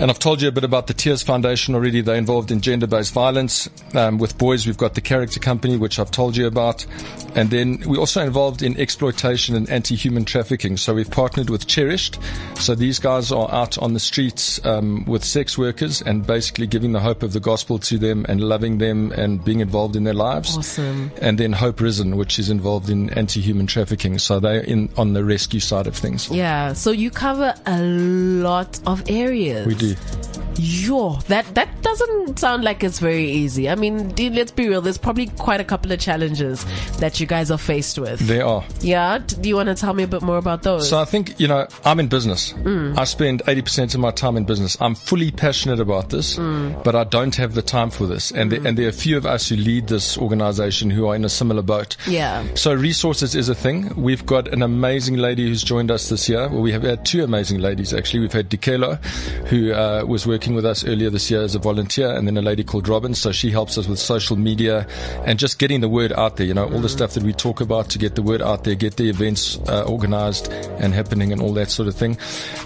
And 0.00 0.12
I've 0.12 0.18
told 0.20 0.40
you 0.40 0.46
a 0.46 0.52
bit 0.52 0.62
about 0.62 0.86
the 0.86 0.94
Tears 0.94 1.22
Foundation 1.22 1.74
already. 1.74 2.02
They're 2.02 2.14
involved 2.14 2.52
in 2.52 2.60
gender-based 2.60 3.12
violence. 3.12 3.68
Um, 3.94 4.18
with 4.18 4.38
boys, 4.38 4.64
we've 4.64 4.76
got 4.76 4.94
the 4.94 5.00
Character 5.00 5.40
Company, 5.40 5.76
which 5.76 5.98
I've 5.98 6.12
told 6.12 6.36
you 6.36 6.46
about. 6.46 6.86
And 7.34 7.50
then 7.50 7.82
we're 7.84 7.98
also 7.98 8.24
involved 8.24 8.62
in 8.62 8.78
exploitation 8.78 9.56
and 9.56 9.68
anti-human 9.68 10.24
trafficking. 10.24 10.76
So 10.76 10.94
we've 10.94 11.10
partnered 11.10 11.50
with 11.50 11.66
Cherished. 11.66 12.20
So 12.54 12.76
these 12.76 13.00
guys 13.00 13.32
are 13.32 13.52
out 13.52 13.76
on 13.78 13.94
the 13.94 13.98
streets 13.98 14.64
um, 14.64 15.04
with 15.04 15.24
sex 15.24 15.58
workers 15.58 16.00
and 16.00 16.24
basically 16.24 16.68
giving 16.68 16.92
the 16.92 17.00
hope 17.00 17.24
of 17.24 17.32
the 17.32 17.40
gospel 17.40 17.80
to 17.80 17.98
them 17.98 18.24
and 18.28 18.40
loving 18.40 18.78
them 18.78 19.10
and 19.10 19.44
being 19.44 19.58
involved 19.58 19.96
in 19.96 20.04
their 20.04 20.14
lives. 20.14 20.56
Awesome. 20.56 21.10
And 21.20 21.38
then 21.38 21.52
Hope 21.52 21.80
Risen, 21.80 22.16
which 22.16 22.38
is 22.38 22.50
involved 22.50 22.88
in 22.88 23.10
anti-human 23.10 23.66
trafficking. 23.66 24.18
So 24.18 24.38
they're 24.38 24.60
in 24.60 24.90
on 24.96 25.14
the 25.14 25.24
rescue 25.24 25.60
side 25.60 25.88
of 25.88 25.96
things. 25.96 26.30
Yeah. 26.30 26.72
So 26.74 26.92
you 26.92 27.10
cover 27.10 27.52
a 27.66 27.82
lot 27.82 28.78
of 28.86 29.02
areas. 29.10 29.66
We 29.66 29.74
do. 29.74 29.87
Merci. 29.88 30.47
Yo, 30.58 31.14
that 31.28 31.54
that 31.54 31.82
doesn't 31.82 32.38
sound 32.38 32.64
like 32.64 32.82
it's 32.82 32.98
very 32.98 33.30
easy. 33.30 33.68
I 33.68 33.76
mean, 33.76 34.14
let's 34.34 34.50
be 34.50 34.68
real. 34.68 34.80
There's 34.80 34.98
probably 34.98 35.26
quite 35.26 35.60
a 35.60 35.64
couple 35.64 35.92
of 35.92 36.00
challenges 36.00 36.64
that 36.98 37.20
you 37.20 37.26
guys 37.26 37.50
are 37.50 37.58
faced 37.58 37.98
with. 37.98 38.20
There 38.20 38.44
are. 38.44 38.64
yeah. 38.80 39.18
Do 39.18 39.48
you 39.48 39.56
want 39.56 39.68
to 39.68 39.74
tell 39.74 39.94
me 39.94 40.02
a 40.02 40.06
bit 40.06 40.22
more 40.22 40.36
about 40.36 40.62
those? 40.62 40.88
So 40.88 40.98
I 40.98 41.04
think, 41.04 41.38
you 41.38 41.46
know, 41.46 41.66
I'm 41.84 42.00
in 42.00 42.08
business. 42.08 42.52
Mm. 42.52 42.98
I 42.98 43.04
spend 43.04 43.42
80% 43.44 43.94
of 43.94 44.00
my 44.00 44.10
time 44.10 44.36
in 44.36 44.44
business. 44.44 44.76
I'm 44.80 44.94
fully 44.94 45.30
passionate 45.30 45.80
about 45.80 46.10
this, 46.10 46.36
mm. 46.36 46.82
but 46.82 46.94
I 46.94 47.04
don't 47.04 47.34
have 47.36 47.54
the 47.54 47.62
time 47.62 47.90
for 47.90 48.06
this. 48.06 48.30
And, 48.32 48.50
there, 48.50 48.60
mm. 48.60 48.68
and 48.68 48.78
there 48.78 48.86
are 48.86 48.90
a 48.90 48.92
few 48.92 49.16
of 49.16 49.26
us 49.26 49.48
who 49.48 49.56
lead 49.56 49.88
this 49.88 50.18
organization 50.18 50.90
who 50.90 51.06
are 51.06 51.14
in 51.14 51.24
a 51.24 51.28
similar 51.28 51.62
boat. 51.62 51.96
Yeah. 52.06 52.44
So 52.54 52.74
resources 52.74 53.34
is 53.34 53.48
a 53.48 53.54
thing. 53.54 53.94
We've 53.96 54.26
got 54.26 54.48
an 54.48 54.62
amazing 54.62 55.16
lady 55.16 55.46
who's 55.46 55.62
joined 55.62 55.90
us 55.90 56.08
this 56.08 56.28
year. 56.28 56.48
Well, 56.48 56.62
we 56.62 56.72
have 56.72 56.82
had 56.82 57.04
two 57.04 57.22
amazing 57.22 57.60
ladies 57.60 57.94
actually. 57.94 58.20
We've 58.20 58.32
had 58.32 58.50
Dikelo, 58.50 59.02
who 59.46 59.72
uh, 59.72 60.04
was 60.06 60.26
working 60.26 60.47
with 60.54 60.64
us 60.64 60.84
earlier 60.84 61.10
this 61.10 61.30
year 61.30 61.42
as 61.42 61.54
a 61.54 61.58
volunteer, 61.58 62.10
and 62.12 62.26
then 62.26 62.36
a 62.36 62.42
lady 62.42 62.64
called 62.64 62.88
Robin. 62.88 63.14
So 63.14 63.32
she 63.32 63.50
helps 63.50 63.78
us 63.78 63.86
with 63.86 63.98
social 63.98 64.36
media 64.36 64.86
and 65.24 65.38
just 65.38 65.58
getting 65.58 65.80
the 65.80 65.88
word 65.88 66.12
out 66.12 66.36
there. 66.36 66.46
You 66.46 66.54
know, 66.54 66.64
all 66.72 66.80
the 66.80 66.88
stuff 66.88 67.12
that 67.14 67.22
we 67.22 67.32
talk 67.32 67.60
about 67.60 67.90
to 67.90 67.98
get 67.98 68.14
the 68.14 68.22
word 68.22 68.42
out 68.42 68.64
there, 68.64 68.74
get 68.74 68.96
the 68.96 69.08
events 69.08 69.58
uh, 69.68 69.84
organized 69.84 70.50
and 70.52 70.94
happening, 70.94 71.32
and 71.32 71.40
all 71.40 71.52
that 71.54 71.70
sort 71.70 71.88
of 71.88 71.94
thing. 71.94 72.16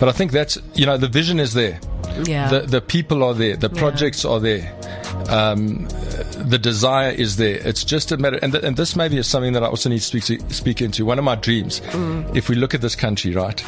But 0.00 0.08
I 0.08 0.12
think 0.12 0.32
that's 0.32 0.58
you 0.74 0.86
know 0.86 0.96
the 0.96 1.08
vision 1.08 1.38
is 1.40 1.54
there. 1.54 1.80
yeah. 2.24 2.48
The 2.48 2.60
the 2.60 2.80
people 2.80 3.22
are 3.22 3.34
there. 3.34 3.56
The 3.56 3.70
projects 3.70 4.24
are 4.24 4.40
there. 4.40 4.72
Um, 5.28 5.86
the 6.36 6.58
desire 6.58 7.10
is 7.10 7.36
there. 7.36 7.56
It's 7.66 7.84
just 7.84 8.10
a 8.12 8.16
matter, 8.16 8.38
and, 8.42 8.52
th- 8.52 8.64
and 8.64 8.76
this 8.76 8.96
maybe 8.96 9.18
is 9.18 9.26
something 9.26 9.52
that 9.52 9.62
I 9.62 9.66
also 9.66 9.88
need 9.88 10.00
to 10.00 10.04
speak, 10.04 10.24
to, 10.24 10.52
speak 10.52 10.82
into. 10.82 11.04
One 11.04 11.18
of 11.18 11.24
my 11.24 11.36
dreams, 11.36 11.80
if 12.34 12.48
we 12.48 12.56
look 12.56 12.74
at 12.74 12.80
this 12.80 12.96
country, 12.96 13.32
right, 13.34 13.62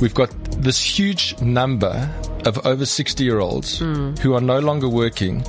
we've 0.00 0.14
got 0.14 0.30
this 0.62 0.82
huge 0.82 1.38
number 1.40 2.10
of 2.46 2.64
over 2.66 2.86
60 2.86 3.22
year 3.24 3.40
olds 3.40 3.78
who 3.78 4.34
are 4.34 4.40
no 4.40 4.58
longer 4.58 4.88
working, 4.88 5.40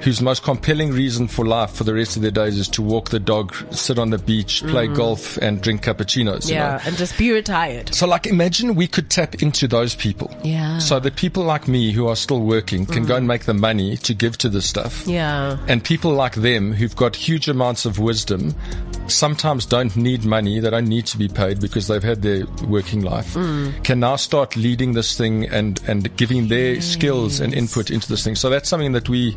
whose 0.00 0.20
most 0.20 0.42
compelling 0.42 0.90
reason 0.90 1.28
for 1.28 1.46
life 1.46 1.70
for 1.70 1.84
the 1.84 1.94
rest 1.94 2.16
of 2.16 2.22
their 2.22 2.30
days 2.30 2.58
is 2.58 2.68
to 2.68 2.82
walk 2.82 3.10
the 3.10 3.20
dog, 3.20 3.54
sit 3.72 3.98
on 3.98 4.10
the 4.10 4.18
beach, 4.18 4.62
play 4.66 4.88
golf, 4.88 5.36
and 5.38 5.60
drink 5.62 5.82
cappuccinos. 5.82 6.48
you 6.48 6.54
know? 6.54 6.60
yeah. 6.60 6.80
And 6.84 6.96
just 6.96 7.16
be 7.18 7.30
retired. 7.32 7.94
So, 7.94 8.06
like, 8.06 8.26
imagine 8.26 8.74
we 8.74 8.86
could 8.86 9.10
tap 9.10 9.42
into 9.42 9.68
those 9.68 9.94
people. 9.94 10.34
Yeah. 10.42 10.78
So 10.78 10.98
that 11.00 11.16
people 11.16 11.44
like 11.44 11.68
me 11.68 11.92
who 11.92 12.08
are 12.08 12.16
still 12.16 12.40
working 12.40 12.86
can 12.86 13.04
go 13.04 13.16
and 13.16 13.26
make 13.28 13.44
the 13.44 13.54
money 13.54 13.96
to 13.98 14.14
give 14.14 14.38
to 14.38 14.48
this 14.48 14.66
stuff. 14.66 15.06
Yeah. 15.06 15.58
And 15.68 15.84
people 15.84 16.12
like 16.12 16.34
them 16.34 16.72
who've 16.72 16.96
got 16.96 17.14
huge 17.14 17.48
amounts 17.48 17.84
of 17.84 17.98
wisdom 17.98 18.54
sometimes 19.10 19.66
don't 19.66 19.96
need 19.96 20.24
money. 20.24 20.60
They 20.60 20.70
don't 20.70 20.88
need 20.88 21.06
to 21.06 21.18
be 21.18 21.28
paid 21.28 21.60
because 21.60 21.88
they've 21.88 22.02
had 22.02 22.22
their 22.22 22.46
working 22.66 23.02
life. 23.02 23.34
Mm. 23.34 23.82
Can 23.84 24.00
now 24.00 24.16
start 24.16 24.56
leading 24.56 24.92
this 24.92 25.16
thing 25.16 25.46
and, 25.48 25.80
and 25.86 26.14
giving 26.16 26.48
their 26.48 26.80
skills 26.80 27.40
and 27.40 27.54
input 27.54 27.90
into 27.90 28.08
this 28.08 28.24
thing. 28.24 28.36
So 28.36 28.50
that's 28.50 28.68
something 28.68 28.92
that 28.92 29.08
we 29.08 29.36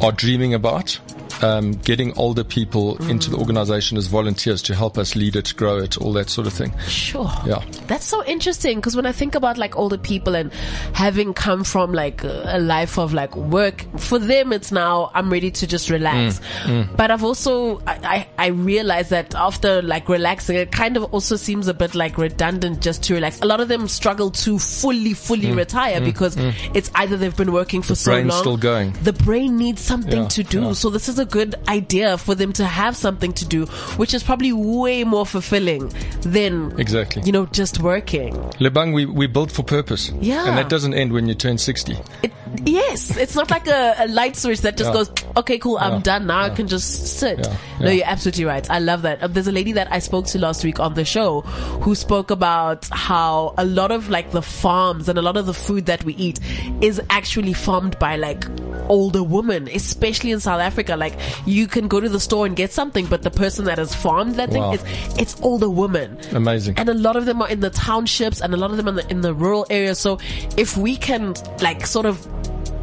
are 0.00 0.12
dreaming 0.12 0.54
about. 0.54 0.98
Um, 1.42 1.72
getting 1.72 2.16
older 2.16 2.44
people 2.44 2.96
into 3.08 3.28
the 3.30 3.36
organization 3.36 3.98
as 3.98 4.06
volunteers 4.06 4.62
to 4.62 4.74
help 4.74 4.96
us 4.96 5.16
lead 5.16 5.34
it, 5.34 5.52
grow 5.56 5.78
it, 5.78 5.98
all 5.98 6.12
that 6.12 6.30
sort 6.30 6.46
of 6.46 6.52
thing. 6.52 6.72
Sure. 6.86 7.30
Yeah. 7.44 7.64
That's 7.88 8.04
so 8.04 8.24
interesting 8.24 8.76
because 8.78 8.94
when 8.94 9.06
I 9.06 9.12
think 9.12 9.34
about 9.34 9.58
like 9.58 9.76
older 9.76 9.98
people 9.98 10.36
and 10.36 10.52
having 10.94 11.34
come 11.34 11.64
from 11.64 11.92
like 11.92 12.22
a 12.24 12.58
life 12.60 12.98
of 12.98 13.12
like 13.12 13.34
work, 13.36 13.84
for 13.98 14.18
them 14.18 14.52
it's 14.52 14.70
now 14.70 15.10
I'm 15.14 15.30
ready 15.30 15.50
to 15.50 15.66
just 15.66 15.90
relax. 15.90 16.40
Mm, 16.64 16.96
But 16.96 17.10
I've 17.10 17.24
also 17.24 17.80
I, 17.86 18.26
I 18.38 18.44
I 18.44 18.46
realize 18.48 19.08
that 19.08 19.34
after 19.34 19.82
like 19.82 20.08
relaxing, 20.08 20.56
it 20.56 20.70
kind 20.70 20.96
of 20.96 21.04
also 21.12 21.36
seems 21.36 21.66
a 21.66 21.74
bit 21.74 21.94
like 21.94 22.18
redundant 22.18 22.80
just 22.82 23.02
to 23.04 23.14
relax. 23.14 23.40
A 23.40 23.46
lot 23.46 23.60
of 23.60 23.68
them 23.68 23.88
struggle 23.88 24.30
to 24.30 24.58
fully 24.58 25.14
fully 25.14 25.50
retire 25.52 26.00
because 26.00 26.36
it's 26.74 26.90
either 26.94 27.16
they've 27.16 27.36
been 27.36 27.52
working 27.52 27.82
for 27.82 27.94
so 27.96 28.10
Mm, 28.10 28.14
brain's 28.14 28.28
long, 28.30 28.40
still 28.42 28.56
going. 28.56 28.92
the 29.02 29.12
brain 29.12 29.56
needs 29.56 29.80
something 29.82 30.22
Yeah, 30.22 30.28
to 30.28 30.42
do. 30.44 30.62
yeah. 30.62 30.72
So 30.74 30.90
this 30.90 31.08
is 31.08 31.18
a 31.18 31.24
good 31.32 31.54
idea 31.66 32.16
for 32.18 32.34
them 32.36 32.52
to 32.52 32.64
have 32.64 32.94
something 32.96 33.32
to 33.32 33.44
do, 33.46 33.66
which 33.96 34.12
is 34.14 34.22
probably 34.22 34.52
way 34.52 35.02
more 35.04 35.24
fulfilling 35.26 35.88
than 36.20 36.78
Exactly. 36.78 37.22
you 37.24 37.32
know 37.32 37.46
just 37.46 37.80
working. 37.80 38.34
Lebang, 38.60 38.94
we, 38.94 39.06
we 39.06 39.26
built 39.26 39.50
for 39.50 39.64
purpose. 39.64 40.12
Yeah. 40.20 40.46
And 40.46 40.56
that 40.58 40.68
doesn't 40.68 40.94
end 40.94 41.12
when 41.12 41.26
you 41.26 41.34
turn 41.34 41.58
60. 41.58 41.96
It, 42.22 42.32
yes, 42.64 43.16
it's 43.16 43.34
not 43.34 43.50
like 43.50 43.66
a, 43.66 43.94
a 43.98 44.08
light 44.08 44.36
switch 44.36 44.60
that 44.62 44.76
just 44.76 44.88
Yeah. 44.90 44.94
goes, 44.94 45.10
okay, 45.36 45.58
cool, 45.58 45.78
I'm 45.78 45.94
Yeah. 45.94 46.00
done 46.00 46.26
now. 46.26 46.40
I 46.42 46.50
can 46.50 46.68
just 46.68 47.06
sit. 47.18 47.38
Yeah. 47.38 47.56
No, 47.80 47.90
you're 47.90 48.06
absolutely 48.06 48.44
right. 48.44 48.68
I 48.70 48.78
love 48.78 49.02
that. 49.02 49.22
Um, 49.22 49.32
there's 49.32 49.46
a 49.48 49.52
lady 49.52 49.72
that 49.72 49.88
I 49.92 49.98
spoke 49.98 50.26
to 50.26 50.38
last 50.38 50.64
week 50.64 50.78
on 50.80 50.94
the 50.94 51.04
show 51.04 51.40
who 51.82 51.94
spoke 51.94 52.30
about 52.30 52.88
how 52.90 53.54
a 53.58 53.64
lot 53.64 53.90
of 53.90 54.08
like 54.10 54.30
the 54.30 54.42
farms 54.42 55.08
and 55.08 55.18
a 55.18 55.22
lot 55.22 55.36
of 55.36 55.46
the 55.46 55.54
food 55.54 55.86
that 55.86 56.04
we 56.04 56.14
eat 56.14 56.38
is 56.80 57.00
actually 57.10 57.52
farmed 57.52 57.98
by 57.98 58.16
like 58.16 58.44
older 58.88 59.22
women, 59.22 59.68
especially 59.72 60.30
in 60.32 60.40
South 60.40 60.60
Africa. 60.60 60.96
Like 60.96 61.18
you 61.46 61.66
can 61.66 61.88
go 61.88 62.00
to 62.00 62.08
the 62.08 62.20
store 62.20 62.46
and 62.46 62.54
get 62.56 62.72
something, 62.72 63.06
but 63.06 63.22
the 63.22 63.30
person 63.30 63.64
that 63.66 63.78
has 63.78 63.94
farmed 63.94 64.36
that 64.36 64.50
Wow. 64.50 64.72
thing 64.72 64.80
is 64.80 65.18
it's 65.18 65.36
older 65.42 65.70
women. 65.70 66.18
Amazing. 66.32 66.74
And 66.78 66.88
a 66.88 66.94
lot 66.94 67.16
of 67.16 67.24
them 67.26 67.40
are 67.42 67.48
in 67.48 67.60
the 67.60 67.70
townships 67.70 68.40
and 68.40 68.52
a 68.54 68.56
lot 68.56 68.70
of 68.70 68.76
them 68.76 68.86
are 68.86 68.90
in 68.90 68.96
the, 68.96 69.10
in 69.10 69.20
the 69.22 69.34
rural 69.34 69.66
areas. 69.70 69.98
So 69.98 70.18
if 70.56 70.76
we 70.76 70.96
can 70.96 71.34
like 71.60 71.86
sort 71.86 72.06
of 72.06 72.26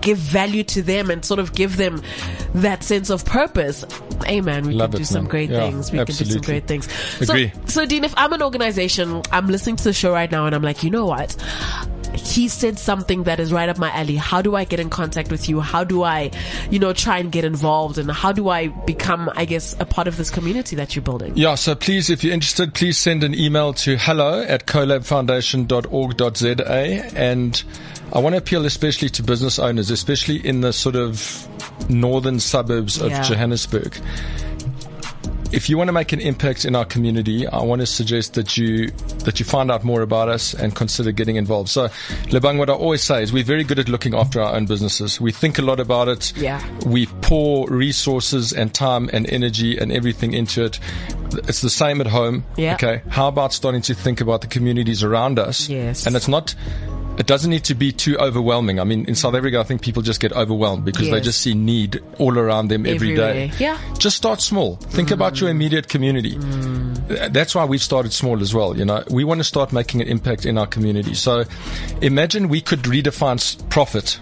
give 0.02 0.18
value 0.18 0.64
to 0.64 0.82
them 0.82 1.10
and 1.10 1.24
sort 1.24 1.40
of 1.40 1.54
give 1.54 1.78
them 1.78 2.02
that 2.56 2.84
sense 2.84 3.10
of 3.10 3.24
purpose, 3.26 3.86
hey 4.26 4.42
man, 4.42 4.68
we 4.68 4.74
Love 4.74 4.92
can 4.92 4.98
do 4.98 5.04
it, 5.04 5.08
some 5.08 5.24
man. 5.24 5.30
great 5.30 5.50
Yeah, 5.50 5.70
things. 5.70 5.92
We 5.92 5.98
can 6.00 6.08
do 6.08 6.26
some 6.26 6.42
great 6.42 6.68
things. 6.68 6.88
Agree. 7.22 7.52
So, 7.66 7.66
so 7.66 7.86
Dean, 7.86 8.04
if 8.04 8.14
I'm 8.18 8.34
an 8.34 8.42
organization, 8.42 9.22
I'm 9.32 9.48
listening 9.48 9.76
to 9.78 9.84
the 9.84 9.94
show 9.94 10.12
right 10.12 10.32
now 10.32 10.46
and 10.46 10.56
I'm 10.56 10.64
like, 10.64 10.84
you 10.84 10.90
know 10.90 11.06
what? 11.06 11.36
He 12.14 12.48
said 12.48 12.80
something 12.80 13.24
that 13.24 13.40
is 13.40 13.54
right 13.54 13.70
up 13.70 13.78
my 13.78 13.92
alley. 13.92 14.16
How 14.16 14.42
do 14.42 14.56
I 14.56 14.64
get 14.64 14.80
in 14.80 14.90
contact 14.90 15.30
with 15.30 15.48
you? 15.48 15.60
How 15.62 15.84
do 15.84 16.02
I, 16.04 16.32
you 16.72 16.80
know, 16.80 16.92
try 16.92 17.20
and 17.20 17.32
get 17.32 17.46
involved? 17.46 18.00
And 18.00 18.10
how 18.12 18.32
do 18.32 18.50
I 18.50 18.68
become, 18.68 19.30
I 19.36 19.46
guess, 19.46 19.76
a 19.80 19.86
part 19.86 20.08
of 20.08 20.18
this 20.18 20.32
community 20.32 20.76
that 20.76 20.96
you're 20.96 21.04
building? 21.04 21.38
Yeah, 21.38 21.54
so 21.56 21.76
please, 21.76 22.10
if 22.10 22.24
you're 22.24 22.34
interested, 22.34 22.74
please 22.74 22.98
send 22.98 23.24
an 23.24 23.36
email 23.36 23.74
to 23.76 23.96
hello 23.98 24.42
at 24.42 24.66
colabfoundation.org.za 24.66 27.16
and 27.16 27.64
I 28.12 28.20
want 28.20 28.34
to 28.34 28.38
appeal 28.38 28.66
especially 28.66 29.10
to 29.10 29.24
business 29.24 29.60
owners, 29.60 29.92
especially 29.92 30.46
in 30.46 30.62
the 30.62 30.74
sort 30.74 30.96
of 30.96 31.48
northern 31.90 32.40
suburbs 32.40 33.00
of 33.00 33.12
Yeah. 33.12 33.24
Johannesburg. 33.24 33.98
If 35.52 35.68
you 35.68 35.80
want 35.80 35.88
to 35.88 35.92
make 35.94 36.12
an 36.14 36.20
impact 36.20 36.64
in 36.64 36.76
our 36.76 36.86
community, 36.86 37.48
I 37.48 37.64
want 37.64 37.82
to 37.82 37.88
suggest 37.88 38.36
that 38.36 38.56
you 38.56 38.90
that 39.26 39.40
you 39.40 39.46
find 39.46 39.72
out 39.72 39.84
more 39.84 40.04
about 40.04 40.30
us 40.30 40.54
and 40.54 40.76
consider 40.76 41.12
getting 41.12 41.38
involved. 41.38 41.70
So, 41.70 41.88
Lebang, 42.28 42.60
what 42.60 42.70
I 42.70 42.74
always 42.74 43.02
say 43.02 43.24
is 43.24 43.34
we're 43.34 43.44
very 43.44 43.64
good 43.64 43.80
at 43.80 43.90
looking 43.90 44.14
after 44.14 44.40
our 44.42 44.54
own 44.56 44.68
businesses. 44.68 45.20
We 45.20 45.32
think 45.32 45.58
a 45.58 45.64
lot 45.64 45.80
about 45.80 46.08
it. 46.08 46.34
Yeah. 46.38 46.64
We 46.86 47.08
pour 47.22 47.68
resources 47.68 48.54
and 48.54 48.72
time 48.72 49.10
and 49.12 49.28
energy 49.28 49.76
and 49.80 49.92
everything 49.92 50.34
into 50.34 50.66
it. 50.66 50.80
It's 51.48 51.62
the 51.62 51.70
same 51.72 52.00
at 52.00 52.08
home. 52.08 52.44
Yeah. 52.56 52.76
Okay. 52.76 53.02
How 53.10 53.28
about 53.28 53.52
starting 53.52 53.82
to 53.84 53.96
think 53.96 54.22
about 54.22 54.42
the 54.42 54.48
communities 54.48 55.04
around 55.04 55.40
us? 55.40 55.68
Yes. 55.68 56.06
And 56.06 56.16
it's 56.16 56.28
not. 56.28 56.54
It 57.20 57.28
doesn't 57.28 57.52
need 57.52 57.66
to 57.66 57.76
be 57.76 57.92
too 57.92 58.18
overwhelming. 58.18 58.80
I 58.80 58.86
mean, 58.86 59.04
in 59.06 59.14
South 59.14 59.36
Africa, 59.36 59.60
I 59.60 59.64
think 59.64 59.82
people 59.82 60.02
just 60.02 60.22
get 60.22 60.32
overwhelmed 60.32 60.86
because 60.86 61.10
they 61.12 61.20
just 61.20 61.42
see 61.42 61.54
need 61.54 62.02
all 62.18 62.40
around 62.40 62.70
them 62.70 62.86
every 62.86 63.14
day. 63.14 63.44
Everywhere. 63.50 63.58
Yeah. 63.60 63.96
Just 63.98 64.16
start 64.16 64.40
small. 64.42 64.78
Think 64.78 65.12
about 65.12 65.42
your 65.42 65.50
immediate 65.50 65.90
community. 65.90 66.36
Mm. 66.38 67.08
Th- 67.10 67.32
That's 67.32 67.54
why 67.54 67.66
we've 67.66 67.82
started 67.82 68.14
small 68.14 68.42
as 68.42 68.54
well. 68.54 68.78
You 68.78 68.86
know, 68.86 69.04
we 69.12 69.26
want 69.26 69.42
to 69.42 69.44
start 69.44 69.74
making 69.74 70.02
an 70.02 70.08
impact 70.08 70.46
in 70.46 70.58
our 70.58 70.66
community. 70.66 71.14
So 71.14 71.44
imagine 72.02 72.48
we 72.48 72.62
could 72.62 72.84
redefine 72.84 73.40
profit 73.70 74.18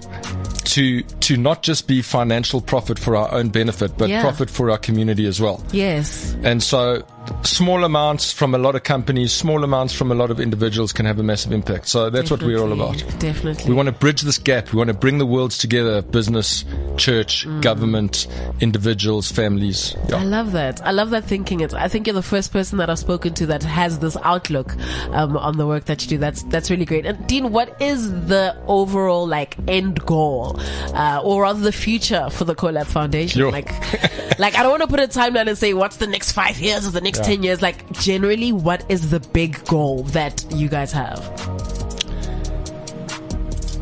to, 0.65 1.01
to 1.03 1.37
not 1.37 1.61
just 1.61 1.87
be 1.87 2.01
financial 2.01 2.61
profit 2.61 2.97
for 2.97 3.15
our 3.15 3.31
own 3.31 3.49
benefit, 3.49 3.95
but 3.97 4.09
Yeah. 4.09 4.21
profit 4.21 4.49
for 4.49 4.71
our 4.71 4.77
community 4.79 5.27
as 5.27 5.39
well. 5.39 5.63
Yes. 5.71 6.35
And 6.43 6.63
so 6.63 7.03
small 7.43 7.83
amounts 7.83 8.31
from 8.31 8.53
a 8.53 8.57
lot 8.57 8.75
of 8.75 8.83
companies, 8.83 9.33
small 9.33 9.63
amounts 9.63 9.93
from 9.93 10.11
a 10.11 10.15
lot 10.15 10.31
of 10.31 10.39
individuals 10.39 10.93
can 10.93 11.05
have 11.05 11.19
a 11.19 11.23
massive 11.23 11.51
impact. 11.51 11.87
So 11.87 12.09
that's 12.09 12.31
what 12.31 12.43
we're 12.43 12.59
all 12.59 12.71
about. 12.71 12.97
Definitely. 13.19 13.37
Definitely. 13.47 13.69
We 13.69 13.75
want 13.75 13.87
to 13.87 13.91
bridge 13.93 14.21
this 14.21 14.37
gap. 14.37 14.71
We 14.73 14.77
want 14.77 14.89
to 14.89 14.93
bring 14.93 15.17
the 15.17 15.25
worlds 15.25 15.57
together 15.57 16.01
business, 16.01 16.65
church, 16.97 17.47
government, 17.61 18.27
individuals, 18.59 19.31
families. 19.31 19.95
I 20.13 20.23
love 20.23 20.51
that. 20.53 20.85
I 20.85 20.91
love 20.91 21.11
that 21.11 21.23
thinking. 21.25 21.61
It's, 21.61 21.73
I 21.73 21.87
think 21.87 22.07
you're 22.07 22.13
the 22.13 22.21
first 22.21 22.51
person 22.51 22.77
that 22.79 22.89
I've 22.89 22.99
spoken 22.99 23.33
to 23.35 23.45
that 23.47 23.63
has 23.63 23.99
this 23.99 24.17
outlook 24.23 24.75
um, 25.11 25.37
on 25.37 25.57
the 25.57 25.67
work 25.67 25.85
that 25.85 26.01
you 26.03 26.09
do. 26.09 26.17
That's 26.17 26.43
that's 26.43 26.69
really 26.69 26.85
great. 26.85 27.05
And 27.05 27.25
Dean, 27.27 27.51
what 27.51 27.81
is 27.81 28.11
the 28.27 28.55
overall 28.67 29.27
like 29.27 29.55
end 29.67 30.05
goal, 30.05 30.59
uh, 30.93 31.21
or 31.23 31.43
rather 31.43 31.59
the 31.59 31.71
future 31.71 32.29
for 32.29 32.43
the 32.43 32.55
CoLab 32.55 32.87
Foundation? 32.87 33.39
Yo. 33.39 33.49
Like, 33.49 33.69
like 34.39 34.55
I 34.55 34.63
don't 34.63 34.71
want 34.71 34.81
to 34.81 34.87
put 34.87 34.99
a 34.99 35.07
timeline 35.07 35.47
and 35.47 35.57
say 35.57 35.73
what's 35.73 35.97
the 35.97 36.07
next 36.07 36.31
five 36.31 36.59
years 36.59 36.87
or 36.87 36.91
the 36.91 37.01
next 37.01 37.16
Yeah. 37.17 37.23
ten 37.23 37.43
years. 37.43 37.61
Like, 37.61 37.91
generally, 37.93 38.51
what 38.51 38.83
is 38.89 39.09
the 39.09 39.19
big 39.19 39.63
goal 39.65 40.03
that 40.03 40.45
you 40.51 40.67
guys 40.69 40.91
have? 40.91 41.21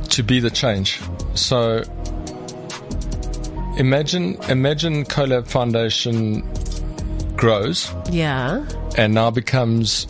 To 0.09 0.23
be 0.23 0.39
the 0.39 0.49
change. 0.49 0.99
So 1.33 1.83
imagine, 3.77 4.37
imagine 4.49 5.03
CoLab 5.05 5.47
Foundation 5.47 6.41
grows 7.35 7.91
Yeah. 8.09 8.65
and 8.97 9.13
now 9.13 9.29
becomes 9.29 10.07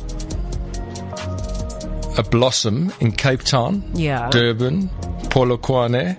a 2.18 2.24
blossom 2.24 2.94
in 3.00 3.12
Cape 3.12 3.42
Town, 3.42 3.84
Yeah. 3.96 4.30
Durban, 4.30 4.90
Polokwane. 5.30 6.18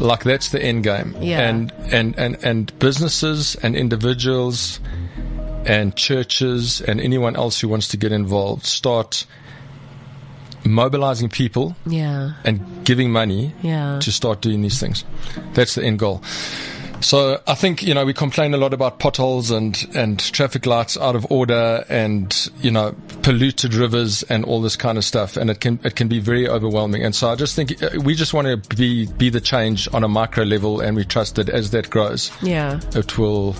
Like 0.00 0.24
that's 0.24 0.48
the 0.50 0.60
end 0.60 0.82
game. 0.82 1.14
Yeah. 1.20 1.48
And, 1.48 1.72
and, 1.92 2.18
and, 2.18 2.36
and 2.44 2.76
businesses 2.80 3.54
and 3.62 3.76
individuals 3.76 4.80
and 5.66 5.94
churches 5.96 6.80
and 6.80 7.00
anyone 7.00 7.36
else 7.36 7.60
who 7.60 7.68
wants 7.68 7.88
to 7.88 7.96
get 7.96 8.12
involved 8.12 8.64
start 8.66 9.26
mobilizing 10.64 11.28
people 11.28 11.76
Yeah. 11.86 12.32
and 12.44 12.84
giving 12.84 13.10
money 13.10 13.52
Yeah. 13.62 13.98
to 14.00 14.10
start 14.12 14.40
doing 14.40 14.62
these 14.62 14.80
things. 14.80 15.04
That's 15.52 15.74
the 15.74 15.84
end 15.84 15.98
goal. 15.98 16.22
So 17.00 17.38
I 17.46 17.54
think, 17.54 17.82
you 17.82 17.92
know, 17.92 18.06
we 18.06 18.14
complain 18.14 18.54
a 18.54 18.56
lot 18.56 18.72
about 18.72 18.98
potholes 18.98 19.50
and, 19.50 19.76
and 19.94 20.18
traffic 20.18 20.64
lights 20.64 20.96
out 20.96 21.14
of 21.16 21.26
order 21.30 21.84
and, 21.90 22.34
you 22.62 22.70
know, 22.70 22.94
polluted 23.20 23.74
rivers 23.74 24.22
and 24.22 24.42
all 24.46 24.62
this 24.62 24.76
kind 24.76 24.96
of 24.96 25.04
stuff. 25.04 25.36
And 25.36 25.50
it 25.50 25.60
can, 25.60 25.78
it 25.84 25.96
can 25.96 26.08
be 26.08 26.18
very 26.18 26.48
overwhelming. 26.48 27.04
And 27.04 27.14
so 27.14 27.28
I 27.28 27.34
just 27.34 27.54
think 27.56 27.82
uh, 27.82 27.90
we 28.02 28.14
just 28.14 28.32
want 28.32 28.46
to 28.46 28.74
be, 28.74 29.04
be 29.04 29.28
the 29.28 29.42
change 29.42 29.86
on 29.92 30.02
a 30.02 30.08
micro 30.08 30.44
level 30.44 30.80
and 30.80 30.96
we 30.96 31.04
trust 31.04 31.34
that 31.34 31.50
as 31.50 31.72
that 31.72 31.90
grows, 31.90 32.30
Yeah. 32.40 32.80
it 32.94 33.18
will, 33.18 33.54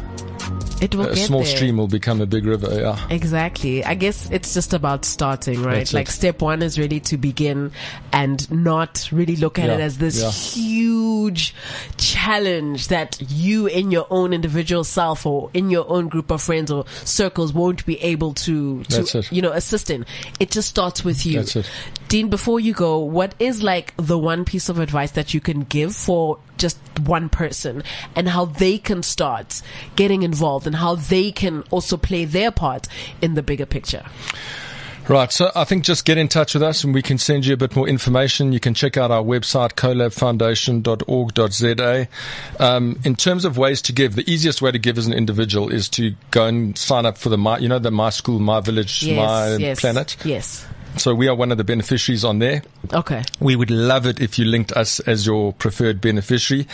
It 0.80 0.94
will 0.94 1.06
a 1.06 1.16
small 1.16 1.42
there. 1.42 1.56
stream 1.56 1.76
will 1.76 1.88
become 1.88 2.20
a 2.20 2.26
big 2.26 2.44
river. 2.44 2.68
Yeah. 2.78 2.98
Exactly. 3.10 3.84
I 3.84 3.94
guess 3.94 4.28
it's 4.30 4.52
just 4.52 4.74
about 4.74 5.04
starting, 5.04 5.62
right? 5.62 5.78
That's 5.78 5.94
like 5.94 6.08
it. 6.08 6.12
step 6.12 6.42
one 6.42 6.62
is 6.62 6.78
really 6.78 7.00
to 7.00 7.16
begin 7.16 7.72
and 8.12 8.50
not 8.50 9.08
really 9.12 9.36
look 9.36 9.58
at 9.58 9.66
Yeah, 9.68 9.74
it 9.74 9.80
as 9.80 9.98
this 9.98 10.20
yeah. 10.20 10.30
huge 10.30 11.54
challenge 11.96 12.88
that 12.88 13.18
you 13.30 13.66
in 13.66 13.90
your 13.90 14.06
own 14.10 14.32
individual 14.32 14.84
self 14.84 15.24
or 15.26 15.50
in 15.54 15.70
your 15.70 15.88
own 15.88 16.08
group 16.08 16.30
of 16.30 16.42
friends 16.42 16.70
or 16.70 16.84
circles 17.04 17.52
won't 17.52 17.86
be 17.86 18.00
able 18.02 18.34
to, 18.34 18.84
to 18.84 19.22
you 19.30 19.40
know, 19.42 19.52
assist 19.52 19.90
in. 19.90 20.04
It 20.40 20.50
just 20.50 20.68
starts 20.68 21.04
with 21.04 21.24
you. 21.24 21.44
Dean, 22.08 22.28
before 22.28 22.60
you 22.60 22.74
go, 22.74 22.98
what 22.98 23.34
is 23.38 23.62
like 23.62 23.94
the 23.96 24.18
one 24.18 24.44
piece 24.44 24.68
of 24.68 24.78
advice 24.78 25.12
that 25.12 25.32
you 25.34 25.40
can 25.40 25.60
give 25.60 25.94
for 25.94 26.38
just 26.64 26.78
one 27.00 27.28
person 27.28 27.82
and 28.16 28.26
how 28.26 28.46
they 28.46 28.78
can 28.78 29.02
start 29.02 29.60
getting 29.96 30.22
involved 30.22 30.66
and 30.66 30.76
how 30.76 30.94
they 30.94 31.30
can 31.30 31.62
also 31.70 31.98
play 31.98 32.24
their 32.24 32.50
part 32.50 32.88
in 33.20 33.34
the 33.34 33.42
bigger 33.42 33.66
picture? 33.66 34.02
Right. 35.06 35.30
So 35.30 35.50
I 35.54 35.64
think 35.64 35.84
just 35.84 36.06
get 36.06 36.16
in 36.16 36.28
touch 36.28 36.54
with 36.54 36.62
us 36.62 36.82
and 36.82 36.94
we 36.94 37.02
can 37.02 37.18
send 37.18 37.44
you 37.44 37.52
a 37.52 37.58
bit 37.58 37.76
more 37.76 37.86
information. 37.86 38.54
You 38.54 38.60
can 38.60 38.72
check 38.72 38.96
out 38.96 39.10
our 39.10 39.22
website, 39.22 39.74
colabfoundation.org.za. 39.74 42.08
Um, 42.58 42.98
in 43.04 43.14
terms 43.14 43.44
of 43.44 43.58
ways 43.58 43.82
to 43.82 43.92
give, 43.92 44.14
the 44.14 44.24
easiest 44.30 44.62
way 44.62 44.72
to 44.72 44.78
give 44.78 44.96
as 44.96 45.06
an 45.06 45.12
individual 45.12 45.70
is 45.70 45.90
to 45.90 46.14
go 46.30 46.46
and 46.46 46.78
sign 46.78 47.04
up 47.04 47.18
for 47.18 47.28
the 47.28 47.36
my, 47.36 47.58
you 47.58 47.68
know, 47.68 47.78
the 47.78 47.90
My 47.90 48.08
School, 48.08 48.38
My 48.38 48.60
Village, 48.60 49.06
My 49.06 49.56
yes. 49.56 49.80
Planet. 49.80 50.16
Yes. 50.24 50.66
So 50.96 51.14
we 51.14 51.28
are 51.28 51.34
one 51.34 51.50
of 51.52 51.58
the 51.58 51.64
beneficiaries 51.64 52.24
on 52.24 52.38
there. 52.38 52.62
Okay. 52.92 53.22
We 53.40 53.56
would 53.56 53.70
love 53.70 54.06
it 54.06 54.20
if 54.20 54.38
you 54.38 54.44
linked 54.44 54.72
us 54.72 55.00
as 55.00 55.26
your 55.26 55.52
preferred 55.52 56.00
beneficiary. 56.00 56.66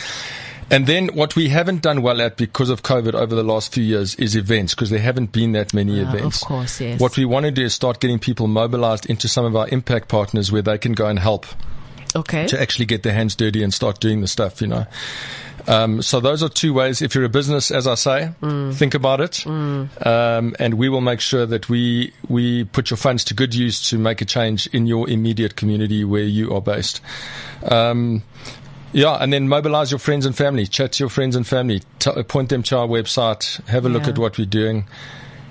And 0.70 0.87
then 0.87 1.09
what 1.09 1.35
we 1.35 1.48
haven't 1.48 1.83
done 1.83 2.00
well 2.00 2.20
at 2.20 2.37
because 2.37 2.70
of 2.70 2.83
COVID 2.85 3.14
over 3.14 3.35
the 3.35 3.42
last 3.42 3.74
few 3.74 3.83
years 3.83 4.14
is 4.16 4.37
events 4.37 4.72
because 4.74 4.90
there 4.90 5.00
haven't 5.00 5.33
been 5.33 5.52
that 5.52 5.74
many 5.74 6.00
ah, 6.00 6.09
of 6.09 6.14
events. 6.14 6.44
course, 6.44 6.80
yes. 6.80 7.00
What 7.00 7.16
we 7.16 7.24
want 7.24 7.46
to 7.46 7.50
do 7.50 7.64
is 7.64 7.74
start 7.74 7.98
getting 7.98 8.20
people 8.20 8.46
mobilized 8.46 9.06
into 9.06 9.26
some 9.26 9.44
of 9.44 9.56
our 9.56 9.68
impact 9.70 10.09
partners 10.09 10.52
where 10.52 10.62
they 10.62 10.78
can 10.78 10.92
go 10.92 11.06
and 11.06 11.18
help 11.18 11.46
Okay. 12.14 12.46
to 12.46 12.61
actually 12.61 12.87
get 12.87 13.02
their 13.02 13.12
hands 13.14 13.35
dirty 13.35 13.64
and 13.64 13.74
start 13.74 13.98
doing 14.00 14.20
the 14.20 14.28
stuff, 14.28 14.61
you 14.61 14.68
know. 14.68 14.87
Um, 15.70 16.02
so 16.02 16.18
those 16.18 16.42
are 16.42 16.48
two 16.48 16.74
ways. 16.74 17.00
If 17.00 17.14
you're 17.14 17.24
a 17.24 17.28
business, 17.28 17.70
as 17.70 17.87
I 17.87 17.94
say, 17.94 18.30
Mm. 18.42 18.74
think 18.74 18.94
about 18.94 19.20
it, 19.20 19.46
um, 19.46 20.54
and 20.59 20.74
we 20.74 20.88
will 20.88 21.00
make 21.00 21.20
sure 21.20 21.46
that 21.46 21.68
we 21.68 22.12
we 22.28 22.64
put 22.64 22.90
your 22.90 22.96
funds 22.96 23.24
to 23.24 23.35
good 23.35 23.54
use 23.54 23.88
to 23.90 23.98
make 23.98 24.20
a 24.20 24.24
change 24.24 24.66
in 24.72 24.87
your 24.87 25.09
immediate 25.09 25.54
community 25.56 26.04
where 26.04 26.24
you 26.24 26.52
are 26.54 26.61
based. 26.61 27.00
Um, 27.70 28.22
yeah, 28.92 29.14
and 29.20 29.33
then 29.33 29.48
mobilize 29.48 29.92
your 29.92 30.00
friends 30.00 30.26
and 30.26 30.37
family. 30.37 30.66
Chat 30.66 30.92
to 30.92 31.04
your 31.04 31.11
friends 31.11 31.37
and 31.37 31.46
family. 31.46 31.83
T- 32.00 32.22
point 32.24 32.48
them 32.48 32.62
to 32.64 32.76
our 32.78 32.88
website. 32.88 33.64
Have 33.68 33.87
a 33.87 33.88
look 33.88 34.02
Yeah. 34.04 34.11
at 34.11 34.18
what 34.18 34.38
we're 34.38 34.46
doing. 34.46 34.87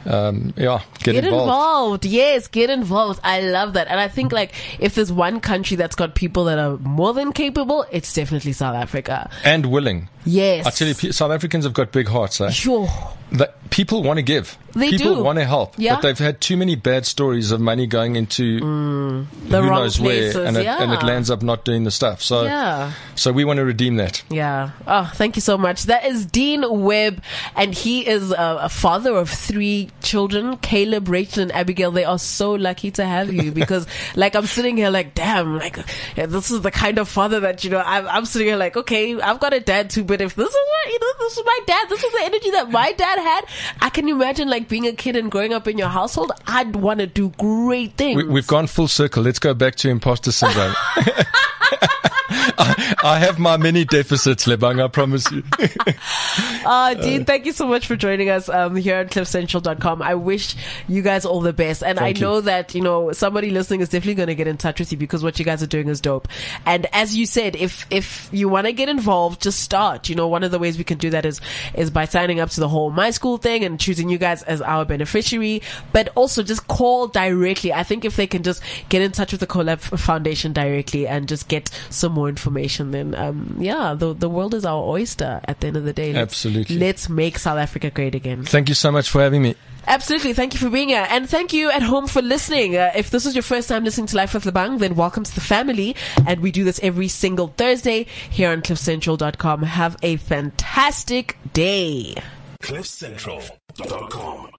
Um, 0.06 0.54
yeah, 0.58 0.82
get, 1.00 1.14
Get 1.14 1.26
involved. 1.26 1.44
involved. 1.44 2.06
Yes, 2.06 2.48
get 2.48 2.70
involved. 2.70 3.20
I 3.24 3.42
love 3.42 3.74
that. 3.74 3.88
And 3.88 4.00
I 4.00 4.08
think 4.08 4.32
like 4.32 4.54
if 4.80 4.96
there's 4.96 5.12
one 5.12 5.40
country 5.40 5.76
that's 5.78 5.96
got 5.96 6.16
people 6.16 6.46
that 6.46 6.58
are 6.60 6.78
more 6.78 7.14
than 7.14 7.32
capable, 7.34 7.86
it's 7.92 8.14
definitely 8.14 8.54
South 8.54 8.76
Africa. 8.76 9.30
and 9.44 9.66
willing. 9.68 10.10
Yes. 10.26 10.66
I 10.66 10.70
tell 10.72 10.88
you, 10.88 10.94
South 11.12 11.32
Africans 11.32 11.64
have 11.66 11.74
got 11.74 11.92
big 11.92 12.08
hearts. 12.08 12.42
Eh? 12.42 12.50
Sure. 12.50 12.88
that 13.32 13.70
people 13.70 14.02
want 14.02 14.18
to 14.18 14.24
give. 14.24 14.58
They 14.74 14.90
people 14.90 15.16
do. 15.18 15.24
want 15.24 15.38
to 15.38 15.46
help, 15.46 15.76
Yeah. 15.78 15.96
but 15.96 16.02
they've 16.02 16.18
had 16.18 16.42
too 16.42 16.58
many 16.58 16.76
bad 16.76 17.06
stories 17.06 17.52
of 17.52 17.62
money 17.62 17.86
going 17.86 18.16
into 18.16 18.60
The 18.60 18.66
who 18.66 19.26
wrong 19.70 19.84
knows 19.84 19.98
places. 20.00 20.36
where, 20.36 20.46
and 20.48 20.58
it, 20.58 20.64
yeah. 20.64 20.82
and 20.82 20.92
it 20.92 21.04
lands 21.04 21.30
up 21.30 21.44
not 21.44 21.64
doing 21.64 21.84
the 21.84 21.92
stuff. 21.92 22.24
So, 22.24 22.44
Yeah. 22.46 22.92
so 23.14 23.32
we 23.32 23.46
want 23.46 23.58
to 23.58 23.66
redeem 23.66 23.98
that. 23.98 24.24
Yeah. 24.32 24.72
Oh, 24.88 25.12
thank 25.14 25.36
you 25.36 25.42
so 25.44 25.58
much. 25.60 25.84
That 25.84 26.06
is 26.06 26.26
Dean 26.26 26.66
Webb, 26.68 27.22
and 27.56 27.74
he 27.76 28.08
is 28.08 28.32
a, 28.32 28.60
a 28.64 28.70
father 28.70 29.16
of 29.16 29.30
three 29.30 29.90
children, 30.10 30.58
Caleb, 30.58 31.08
Rachel, 31.08 31.44
and 31.44 31.52
Abigail. 31.52 31.92
They 31.92 32.04
are 32.04 32.18
so 32.18 32.54
lucky 32.54 32.90
to 32.92 33.06
have 33.06 33.32
you 33.32 33.52
because, 33.52 33.86
like, 34.16 34.36
I'm 34.36 34.48
sitting 34.48 34.76
here 34.76 34.90
like, 34.90 35.14
damn, 35.14 35.58
like, 35.58 35.78
yeah, 36.16 36.26
this 36.26 36.50
is 36.50 36.62
the 36.62 36.72
kind 36.72 36.98
of 36.98 37.08
father 37.08 37.40
that, 37.42 37.64
you 37.64 37.70
know, 37.70 37.84
I'm, 37.86 38.08
I'm 38.08 38.26
sitting 38.26 38.48
here 38.48 38.58
like, 38.58 38.76
okay, 38.76 39.22
I've 39.22 39.40
got 39.40 39.54
a 39.54 39.60
dad 39.60 39.92
too, 39.92 40.04
but 40.04 40.20
if 40.20 40.34
this 40.34 40.50
is 40.50 40.54
what, 40.54 40.92
you 40.92 41.00
know, 41.00 41.14
this 41.20 41.38
is 41.38 41.46
my 41.46 41.60
dad, 41.68 41.90
this 41.90 42.04
is 42.04 42.12
the 42.12 42.22
energy 42.24 42.52
that 42.52 42.72
my 42.72 42.92
dad 42.94 43.20
had, 43.20 43.46
I 43.82 43.92
can 43.92 44.10
imagine, 44.10 44.50
like, 44.50 44.68
being 44.68 44.88
a 44.88 44.94
kid 44.94 45.16
and 45.16 45.30
growing 45.30 45.54
up 45.54 45.68
in 45.68 45.78
your 45.78 45.90
household, 45.90 46.32
I'd 46.48 46.76
want 46.76 47.02
to 47.02 47.08
do 47.08 47.30
great 47.38 47.94
things. 47.94 48.18
We, 48.18 48.28
we've 48.28 48.48
gone 48.48 48.66
full 48.66 48.88
circle. 48.88 49.22
Let's 49.22 49.40
go 49.40 49.54
back 49.54 49.76
to 49.76 49.90
imposter 49.90 50.32
syndrome. 50.32 50.74
I, 52.58 52.96
I, 53.04 53.20
have 53.20 53.40
my 53.40 53.58
many 53.58 53.86
deficits, 53.86 54.46
Lebang, 54.46 54.84
I 54.84 54.88
promise 54.88 55.30
you. 55.32 55.44
uh, 56.66 56.94
Dean, 56.96 57.26
thank 57.26 57.46
you 57.46 57.52
so 57.52 57.68
much 57.68 57.88
for 57.88 57.96
joining 57.96 58.30
us 58.30 58.50
um, 58.50 58.76
here 58.76 58.96
at 58.96 59.12
cliffcentral.com. 59.12 60.02
I 60.02 60.16
wish 60.16 60.56
you 60.88 61.02
guys 61.02 61.26
all 61.26 61.42
the 61.42 61.54
best. 61.54 61.84
And 61.84 61.98
thank 61.98 62.18
I 62.18 62.20
know 62.20 62.36
you. 62.36 62.42
that, 62.44 62.76
you 62.76 62.82
know, 62.82 63.12
somebody 63.12 63.50
listening 63.50 63.82
is 63.82 63.90
definitely 63.90 64.16
going 64.16 64.28
to 64.28 64.36
get 64.36 64.48
in 64.48 64.58
touch 64.58 64.80
with 64.80 64.92
you 64.92 64.98
because 64.98 65.24
what 65.24 65.40
you 65.40 65.46
guys 65.46 65.64
are 65.64 65.68
doing 65.68 65.88
is 65.88 66.02
dope. 66.02 66.28
And 66.66 66.88
as 66.94 67.16
you 67.16 67.26
said, 67.26 67.56
if, 67.56 67.86
if 67.90 68.30
you 68.32 68.50
want 68.50 68.68
to 68.68 68.74
get 68.74 68.90
involved, 68.90 69.42
just 69.42 69.60
start. 69.60 70.10
You 70.10 70.16
know, 70.16 70.28
one 70.28 70.44
of 70.44 70.52
the 70.52 70.60
ways 70.60 70.78
we 70.78 70.84
can 70.84 70.98
do 70.98 71.10
that 71.12 71.26
is, 71.26 71.42
is 71.74 71.90
by 71.90 72.06
signing 72.06 72.40
up 72.40 72.50
to 72.52 72.60
the 72.60 72.70
whole 72.70 72.90
My 72.92 73.12
School 73.12 73.38
thing 73.38 73.64
and 73.64 73.80
choosing 73.80 74.10
you 74.10 74.18
guys 74.18 74.44
as 74.44 74.62
our 74.62 74.86
beneficiary, 74.86 75.62
but 75.92 76.10
also 76.16 76.44
just 76.44 76.68
call 76.68 77.08
directly. 77.08 77.74
I 77.74 77.84
think 77.84 78.06
if 78.06 78.16
they 78.16 78.28
can 78.28 78.44
just 78.44 78.62
get 78.90 79.02
in 79.02 79.12
touch 79.12 79.32
with 79.32 79.42
the 79.42 79.48
CoLab 79.48 79.80
Foundation 80.00 80.54
directly 80.54 81.08
and 81.08 81.28
just 81.28 81.48
get 81.48 81.70
some 81.90 82.14
more 82.30 82.38
information, 82.38 82.92
then, 82.92 83.16
um, 83.16 83.56
yeah, 83.60 83.96
the, 83.98 84.14
the 84.14 84.30
world 84.30 84.54
is 84.54 84.66
our 84.66 84.84
oyster 84.84 85.42
at 85.46 85.60
the 85.60 85.68
end 85.68 85.78
of 85.78 85.84
the 85.84 85.94
day. 85.94 86.14
Let's, 86.14 86.34
Absolutely. 86.34 86.78
Let's 86.78 87.10
make 87.10 87.40
South 87.40 87.58
Africa 87.58 87.90
great 87.90 88.16
again. 88.16 88.44
Thank 88.44 88.70
you 88.70 88.76
so 88.76 88.92
much 88.92 89.10
for 89.10 89.22
having 89.22 89.42
me. 89.42 89.56
Absolutely. 89.88 90.34
Thank 90.34 90.54
you 90.54 90.60
for 90.60 90.70
being 90.70 90.90
here. 90.90 91.08
And 91.10 91.28
thank 91.28 91.52
you 91.52 91.72
at 91.72 91.82
home 91.82 92.08
for 92.08 92.22
listening. 92.22 92.78
Uh, 92.78 92.92
if 92.96 93.10
this 93.10 93.26
is 93.26 93.34
your 93.34 93.42
first 93.42 93.68
time 93.70 93.84
listening 93.84 94.06
to 94.08 94.16
Life 94.16 94.36
with 94.36 94.44
Lebang, 94.44 94.78
then 94.80 94.94
welcome 94.96 95.24
to 95.24 95.34
the 95.34 95.42
family. 95.42 95.96
And 96.28 96.42
we 96.42 96.52
do 96.52 96.64
this 96.64 96.80
every 96.84 97.08
single 97.08 97.48
Thursday 97.48 98.06
here 98.30 98.52
on 98.52 98.62
cliffcentral.com. 98.62 99.64
Have 99.64 99.98
a 100.04 100.18
fantastic 100.18 101.38
day. 101.54 102.16
cliffcentral.com 102.62 104.52